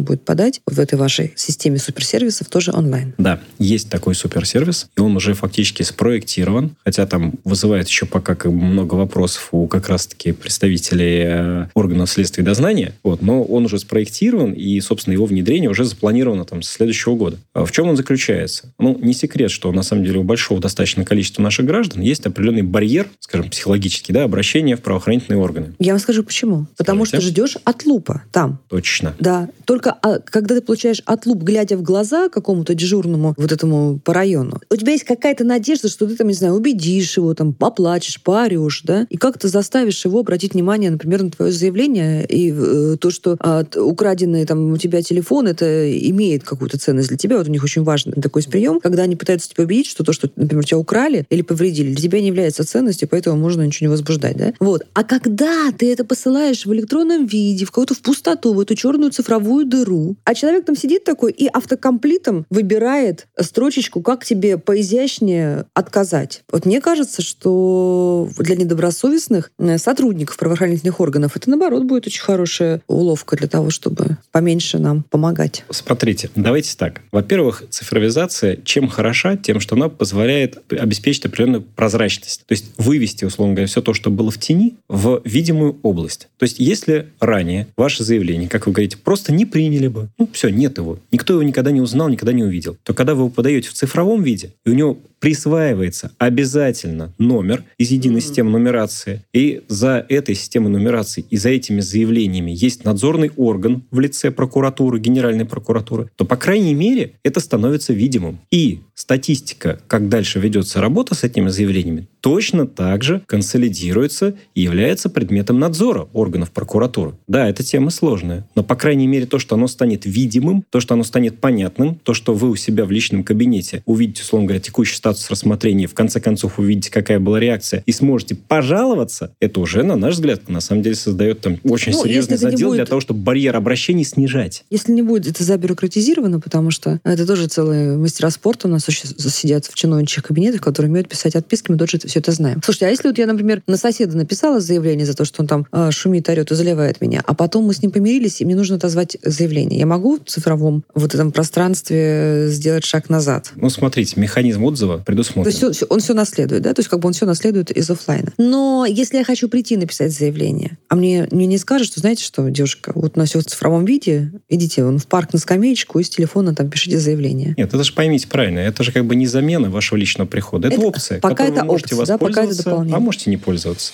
[0.00, 3.12] будет подать в этой вашей системе суперсервисов тоже онлайн.
[3.18, 8.50] Да, есть такой суперсервис, и он уже фактически спроектирован, хотя там вызывает еще пока как
[8.50, 13.66] бы много вопросов у как раз-таки представителей э, органов следствия и дознания, вот, но он
[13.66, 17.38] уже спроектирован, и, собственно, его внедрение уже запланировано там с следующего года.
[17.52, 18.72] А в чем он заключается?
[18.78, 22.62] Ну, не секрет, что на самом деле у большого достаточно количества наших граждан есть определенный
[22.62, 25.74] барьер, скажем, психологический, да, обращения в правоохранительные органы.
[25.78, 26.66] Я вам скажу почему.
[26.76, 27.32] Потому что Скажите.
[27.32, 28.58] ждешь отлупа там.
[28.68, 29.14] Точно.
[29.18, 34.14] Да, только а, когда ты получаешь отлуп, глядя в глаза какому-то дежурному вот этому по
[34.14, 38.20] району, у тебя есть какая-то надежда, что ты там, не знаю, убедишь его, там, поплачешь,
[38.22, 43.10] поорешь, да, и как-то заставишь его обратить внимание, например, на твое заявление и э, то,
[43.10, 47.38] что а, т- украденный там у тебя телефон, это имеет какую-то ценность для тебя.
[47.38, 50.30] Вот у них очень важный такой прием, когда они пытаются тебя убедить, что то, что,
[50.36, 54.36] например, тебя украли или повредили, для тебя не является ценностью, поэтому можно ничего не возбуждать,
[54.36, 54.52] да?
[54.60, 54.86] Вот.
[54.94, 59.10] А когда ты это посылаешь в электронном виде, в какую-то в пустоту, в эту черную
[59.10, 66.42] цифровую дыру, а человек там сидит такой и автокомплитом выбирает строчечку, как тебе поизящнее отказать.
[66.50, 72.82] Вот мне кажется, что для недобросовестных э, сотрудников правоохранительных органов это, наоборот, будет очень хорошая
[72.86, 75.64] уловка для того, чтобы поменьше нам помогать.
[75.70, 77.02] Смотрите, давайте так.
[77.12, 79.36] Во-первых, цифровизация чем хороша?
[79.36, 82.46] Тем, что она позволяет обеспечить определенную прозрачность.
[82.46, 86.28] То есть вывести, условно говоря, все то, что было в тени, в видимую область.
[86.38, 90.48] То есть если ранее ваше заявление, как вы говорите, просто не приняли бы, ну все,
[90.48, 93.68] нет его, никто его никогда не узнал, никогда не увидел, то когда вы его подаете
[93.68, 100.04] в цифровом виде, и у него присваивается обязательно номер из единой системы нумерации, и за
[100.08, 106.10] этой системой нумерации и за этими заявлениями есть надзорный орган в лице прокуратуры, Генеральной прокуратуры,
[106.16, 108.40] то, по крайней мере, это становится видимым.
[108.50, 115.08] И статистика, как дальше ведется работа с этими заявлениями, точно так же консолидируется и является
[115.08, 117.14] предметом надзора органов прокуратуры.
[117.26, 120.94] Да, эта тема сложная, но, по крайней мере, то, что оно станет видимым, то, что
[120.94, 124.96] оно станет понятным, то, что вы у себя в личном кабинете увидите, условно говоря, текущий
[124.96, 129.82] статус статус рассмотрения, в конце концов увидите, какая была реакция, и сможете пожаловаться, это уже,
[129.82, 133.00] на наш взгляд, на самом деле создает там очень Ну, серьезный задел будет- для того,
[133.00, 134.64] чтобы барьер обращений снижать.
[134.70, 139.66] Если не будет это забюрократизировано, потому что это тоже целые мастера спорта у нас сидят
[139.66, 142.60] в чиновничьих кабинетах, которые умеют писать отписки, мы тоже все это знаем.
[142.64, 145.66] Слушайте, а если вот я, например, на соседа написала заявление за то, что он там
[145.72, 148.76] э, шумит, орет и заливает меня, а потом мы с ним помирились, и мне нужно
[148.76, 153.52] отозвать заявление, я могу в цифровом вот этом пространстве сделать шаг назад?
[153.56, 155.46] Ну, смотрите, механизм отзыва То предусмотрен.
[155.50, 156.74] есть всё- всё- он все наследует, да?
[156.74, 158.32] То есть как бы он все наследует из оффлайна.
[158.38, 162.48] Но если я хочу прийти написать заявление, а мне, мне не скажут, что, знаете что,
[162.48, 166.04] девушка, вот у нас все в цифровом виде, идите вон в парк на скамеечку и
[166.04, 167.54] с телефона там пишите заявление.
[167.56, 170.68] Нет, это же поймите правильно, это же как бы не замена вашего личного прихода.
[170.68, 172.96] Это, Это- опция, пока которой это вы можете опция, да, пока это дополнение.
[172.96, 173.92] а можете не пользоваться.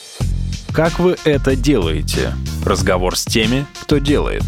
[0.73, 2.33] Как вы это делаете?
[2.65, 4.43] Разговор с теми, кто делает.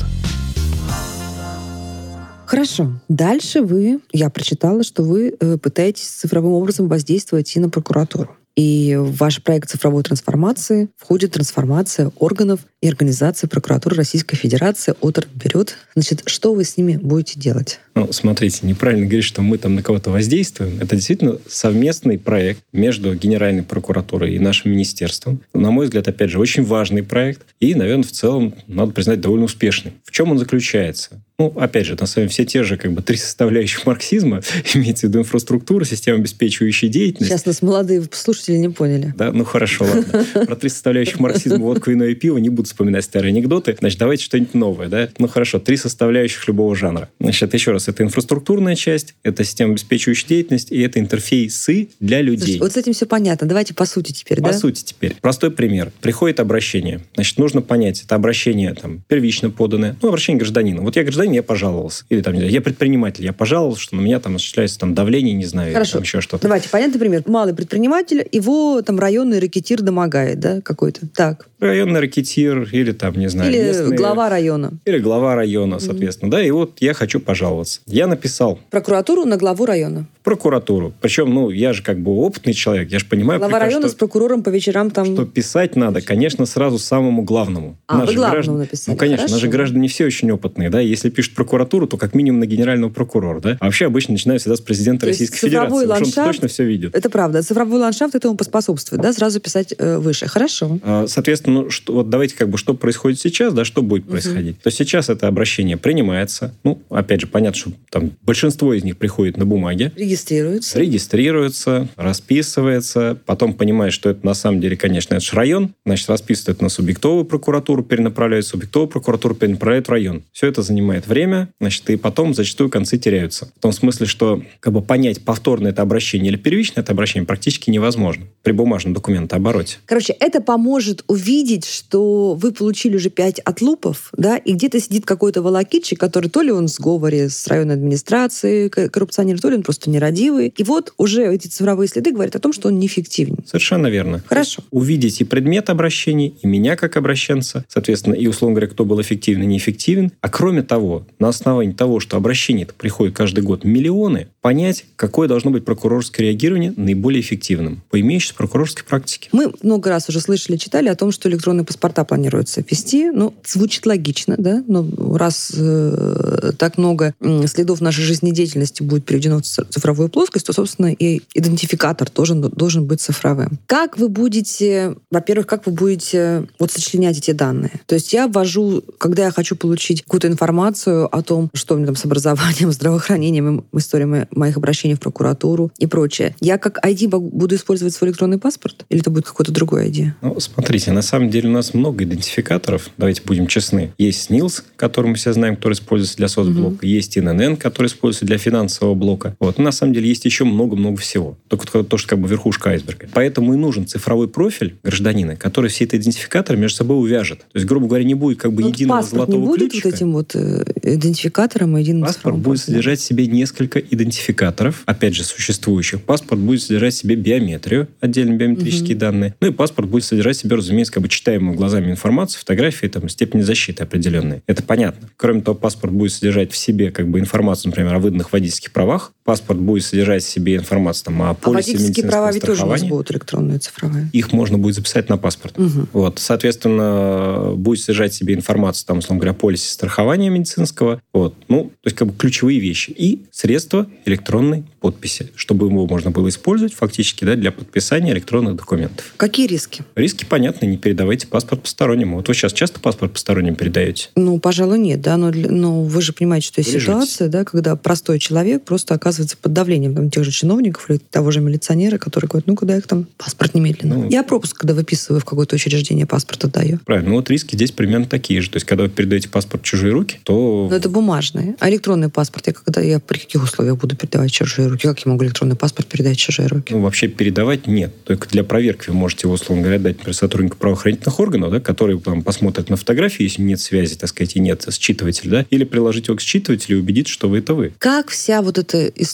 [2.49, 2.99] Хорошо.
[3.11, 8.35] Дальше вы, я прочитала, что вы э, пытаетесь цифровым образом воздействовать и на прокуратуру.
[8.57, 15.29] И в ваш проект цифровой трансформации входит трансформация органов и организации прокуратуры Российской Федерации отрасль
[15.29, 15.77] вперед.
[15.95, 17.81] Значит, что вы с ними будете делать?
[17.95, 20.81] Ну, смотрите, неправильно говорить, что мы там на кого-то воздействуем.
[20.81, 25.43] Это действительно совместный проект между Генеральной прокуратурой и нашим министерством.
[25.53, 27.43] На мой взгляд, опять же, очень важный проект.
[27.61, 29.93] И, наверное, в целом, надо признать, довольно успешный.
[30.03, 31.23] В чем он заключается?
[31.41, 34.43] Ну, опять же, на самом деле, все те же как бы три составляющих марксизма,
[34.75, 37.31] имеется в виду инфраструктура, система обеспечивающая деятельность.
[37.31, 39.15] Сейчас нас молодые слушатели не поняли.
[39.17, 40.27] Да, ну хорошо, ладно.
[40.47, 43.77] Про три составляющих марксизма, водку, вино и пиво не буду вспоминать старые анекдоты.
[43.79, 45.09] Значит, давайте что-нибудь новое, да?
[45.19, 47.09] Ну хорошо, три составляющих любого жанра.
[47.21, 52.59] Значит, еще раз, это инфраструктурная часть, это система обеспечивающая деятельность, и это интерфейсы для людей.
[52.59, 53.47] Слушайте, вот с этим все понятно.
[53.47, 54.59] Давайте по сути теперь, По да?
[54.59, 55.15] сути теперь.
[55.21, 55.93] Простой пример.
[56.01, 57.01] Приходит обращение.
[57.15, 59.97] Значит, нужно понять, это обращение там первично поданное.
[60.03, 60.81] Ну, обращение гражданина.
[60.81, 62.05] Вот я гражданин, я пожаловался.
[62.09, 65.69] Или там, я предприниматель, я пожаловался, что на меня там осуществляется там давление, не знаю,
[65.69, 65.95] или Хорошо.
[65.95, 66.43] там еще что-то.
[66.43, 67.23] Давайте, понятный пример.
[67.27, 71.07] Малый предприниматель, его там районный ракетир домогает, да, какой-то.
[71.15, 71.48] Так.
[71.61, 74.73] Районный ракетир или там, не знаю, Или местные- глава района.
[74.85, 76.31] Или глава района, соответственно.
[76.31, 77.81] Да, и вот я хочу пожаловаться.
[77.87, 80.07] Я написал Прокуратуру на главу района.
[80.23, 80.93] прокуратуру.
[81.01, 83.95] Причем, ну, я же как бы опытный человек, я же понимаю, Глава прекрасно, района что,
[83.97, 85.07] с прокурором по вечерам там...
[85.07, 87.77] что писать надо, конечно, сразу самому главному.
[87.87, 89.35] А, вы Наши главному граждане- написали, Ну, конечно, хорошо.
[89.35, 90.81] наши граждане все очень опытные, да.
[90.81, 93.57] Если пишут прокуратуру, то как минимум на генерального прокурора, да.
[93.59, 95.67] А вообще обычно начинают всегда с президента То Российской Федерации.
[95.71, 96.95] потому что он ландшафт- точно все видит.
[96.95, 97.43] Это правда.
[97.43, 100.29] Цифровой ландшафт этому поспособствует, да, сразу писать э, выше.
[100.29, 100.79] Хорошо.
[100.85, 104.61] А, Соответственно, ну, что, вот давайте как бы, что происходит сейчас, да, что будет происходить.
[104.61, 106.55] То сейчас это обращение принимается.
[106.65, 109.93] Ну, опять же, понятно, что там большинство из них приходит на бумаге.
[109.97, 110.79] Регистрируется.
[110.79, 116.57] регистрируется, расписывается, потом понимает, что это на самом деле, конечно, это же район, значит, расписывает
[116.57, 120.23] это на субъектовую прокуратуру, перенаправляет субъектовую прокуратуру, перенаправляет в район.
[120.33, 123.51] Все это занимает время, значит, и потом зачастую концы теряются.
[123.57, 127.71] В том смысле, что как бы понять, повторное это обращение или первичное это обращение практически
[127.71, 129.79] невозможно при бумажном документообороте.
[129.87, 135.43] Короче, это поможет увидеть, что вы получили уже пять отлупов, да, и где-то сидит какой-то
[135.43, 139.91] волокитчик, который то ли он в сговоре с районной администрацией, коррупционер, то ли он просто
[139.91, 140.53] нерадивый.
[140.57, 143.37] И вот уже эти цифровые следы говорят о том, что он неэффективен.
[143.47, 144.23] Совершенно верно.
[144.27, 144.63] Хорошо.
[144.71, 149.43] увидеть и предмет обращений, и меня как обращенца, соответственно, и, условно говоря, кто был эффективен
[149.43, 150.13] и неэффективен.
[150.21, 155.51] А кроме того, на основании того, что обращений приходит каждый год миллионы, понять, какое должно
[155.51, 159.29] быть прокурорское реагирование наиболее эффективным по имеющейся прокурорской практике.
[159.33, 163.11] Мы много раз уже слышали, читали о том, что электронные паспорта планируется ввести.
[163.11, 164.63] Ну, звучит логично, да?
[164.67, 164.87] Но
[165.17, 167.15] раз э, так много
[167.47, 172.87] следов нашей жизнедеятельности будет переведено в ци- цифровую плоскость, то, собственно, и идентификатор тоже должен
[172.87, 173.59] быть цифровым.
[173.67, 177.73] Как вы будете, во-первых, как вы будете вот сочленять эти данные?
[177.87, 181.87] То есть я ввожу, когда я хочу получить какую-то информацию о том, что у меня
[181.87, 186.37] там с образованием, здравоохранением, история мо- моих обращений в прокуратуру и прочее.
[186.41, 188.85] Я как ID бу- буду использовать свой электронный паспорт?
[188.89, 190.13] Или это будет какой-то другой ID?
[190.23, 193.93] Ну, смотрите, на самом деле у нас много идентификаторов, давайте будем честны.
[193.99, 198.39] Есть СНИЛС, который мы все знаем, который используется для соцблока, есть ИНН, который используется для
[198.39, 199.37] финансового блока.
[199.41, 199.59] Вот.
[199.59, 201.37] На самом деле есть еще много-много всего.
[201.49, 203.09] Только то, то, что как бы верхушка айсберга.
[203.13, 207.41] Поэтому и нужен цифровой профиль гражданина, который все эти идентификаторы между собой увяжет.
[207.41, 209.87] То есть, грубо говоря, не будет как бы Ну, единого паспорт не золотого будет ключика.
[209.89, 212.67] вот этим вот э, идентификатором и единым Паспорт будет паспортом?
[212.75, 216.03] содержать в себе несколько идентификаторов, опять же, существующих.
[216.03, 219.35] Паспорт будет содержать в себе биометрию, отдельные биометрические данные.
[219.41, 223.09] Ну и паспорт будет содержать в себе, разумеется, как бы читаемую глазами информацию, фотографии, там,
[223.09, 224.43] степени защиты определенные.
[224.47, 225.09] Это понятно.
[225.17, 229.13] Кроме того, паспорт будет содержать в себе как бы информацию, например, о выданных водительских правах
[229.29, 232.69] паспорт будет содержать в себе информацию там, о А полисе водительские права ведь тоже у
[232.71, 234.09] нас будут электронные, цифровые.
[234.15, 235.59] Их можно будет записать на паспорт.
[235.59, 235.87] Мгм.
[235.93, 241.03] Вот, соответственно, будет содержать в себе информацию, там, условно говоря, о полисе страхования медицинского.
[241.13, 241.35] Вот.
[241.49, 242.91] Ну, то есть, как бы ключевые вещи.
[242.97, 249.13] И средства электронной подписи, чтобы его можно было использовать фактически да, для подписания электронных документов.
[249.19, 249.85] Какие риски?
[249.95, 252.17] Риски понятны, не передавайте паспорт постороннему.
[252.17, 254.09] Вот вы сейчас часто паспорт посторонним передаете?
[254.17, 258.19] Ну, пожалуй, нет, да, но, но вы же понимаете, что есть ситуация, да, когда простой
[258.19, 262.47] человек просто оказывается под давлением там, тех же чиновников или того же милиционера, который говорит,
[262.47, 263.97] ну, куда их там паспорт немедленно.
[263.97, 264.11] Ну.
[264.11, 266.81] Я пропуск, когда выписываю в какое-то учреждение, паспорт отдаю.
[266.85, 267.11] Правильно.
[267.11, 268.51] Ну, вот риски здесь примерно такие же.
[268.51, 270.69] То есть, когда вы передаете паспорт в чужие руки, то...
[270.71, 271.57] Но это бумажный.
[271.61, 274.87] А электронный паспорт, я когда я при каких условиях буду передавать в чужие руки?
[274.87, 276.75] Как я могу электронный паспорт передать в чужие руки?
[276.75, 277.93] Ну, вообще передавать нет.
[278.05, 281.99] Только для проверки вы можете его, условно говоря, дать, например, сотруднику правоохранительных органов, да, который
[282.01, 286.09] там, посмотрит на фотографии, если нет связи, так сказать, и нет считывателя, да, или приложить
[286.09, 287.73] его к считывателю и убедиться, что вы это вы.
[287.79, 289.08] Как вся вот эта история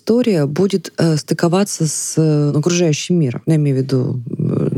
[0.47, 3.43] будет э, стыковаться с э, окружающим миром?
[3.47, 4.21] Я имею в виду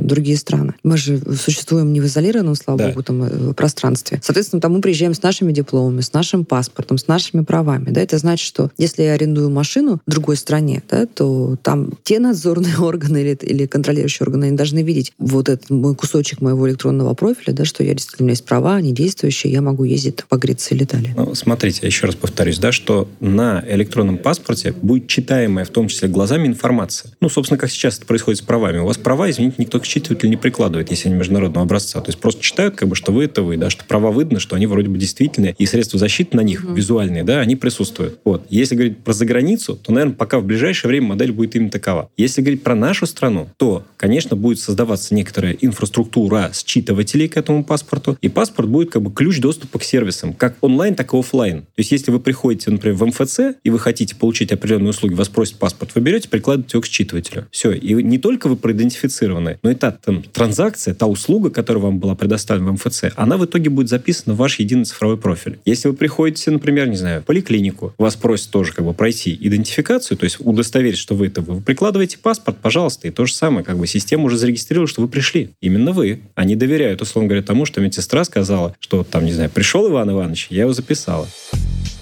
[0.06, 0.74] другие страны.
[0.82, 2.88] Мы же существуем не в изолированном, слава Да.
[2.88, 4.20] богу, там, э, пространстве.
[4.22, 7.90] Соответственно, там мы приезжаем с нашими дипломами, с нашим паспортом, с нашими правами.
[7.90, 8.00] Да?
[8.00, 12.76] Это значит, что если я арендую машину в другой стране, да, то там те надзорные
[12.78, 17.52] органы или, или контролирующие органы они должны видеть вот этот мой кусочек моего электронного профиля,
[17.52, 20.74] да, что я действительно у меня есть права, они действующие, я могу ездить там, погреться
[20.74, 21.14] или далее.
[21.16, 25.88] Ну, смотрите, я еще раз повторюсь, да, что на электронном паспорте будет читаемая, в том
[25.88, 27.12] числе глазами, информация.
[27.20, 28.78] Ну, собственно, как сейчас это происходит с правами.
[28.78, 32.00] У вас права, извините, никто к считывателю не прикладывает, если они международного образца.
[32.00, 34.56] То есть просто читают, как бы, что вы это вы, да, что права видно, что
[34.56, 38.18] они вроде бы действительные, и средства защиты на них, визуальные, да, они присутствуют.
[38.24, 38.46] Вот.
[38.50, 42.10] Если говорить про заграницу, то, наверное, пока в ближайшее время модель будет именно такова.
[42.16, 48.18] Если говорить про нашу страну, то, конечно, будет создаваться некоторая инфраструктура считывателей к этому паспорту,
[48.20, 51.62] и паспорт будет как бы ключ доступа к сервисам, как онлайн, так и офлайн.
[51.62, 55.28] То есть, если вы приходите, например, в МФЦ, и вы хотите получить определенные услуги, вас
[55.28, 57.46] просят паспорт, вы берете, прикладываете его к считывателю.
[57.50, 57.72] Все.
[57.72, 62.14] И не только вы проидентифицированы, но и та там, транзакция, та услуга, которая вам была
[62.14, 65.58] предоставлена в МФЦ, она в итоге будет записана в ваш единый цифровой профиль.
[65.64, 70.16] Если вы приходите, например, не знаю, в поликлинику, вас просят тоже как бы пройти идентификацию,
[70.16, 73.78] то есть удостоверить, что вы это вы, прикладываете паспорт, пожалуйста, и то же самое, как
[73.78, 75.50] бы система уже зарегистрировала, что вы пришли.
[75.60, 76.20] Именно вы.
[76.34, 80.48] Они доверяют, условно говоря, тому, что медсестра сказала, что там, не знаю, пришел Иван Иванович,
[80.50, 81.26] я его записала.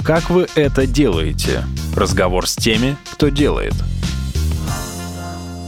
[0.05, 1.65] Как вы это делаете?
[1.97, 3.75] Разговор с теми, кто делает.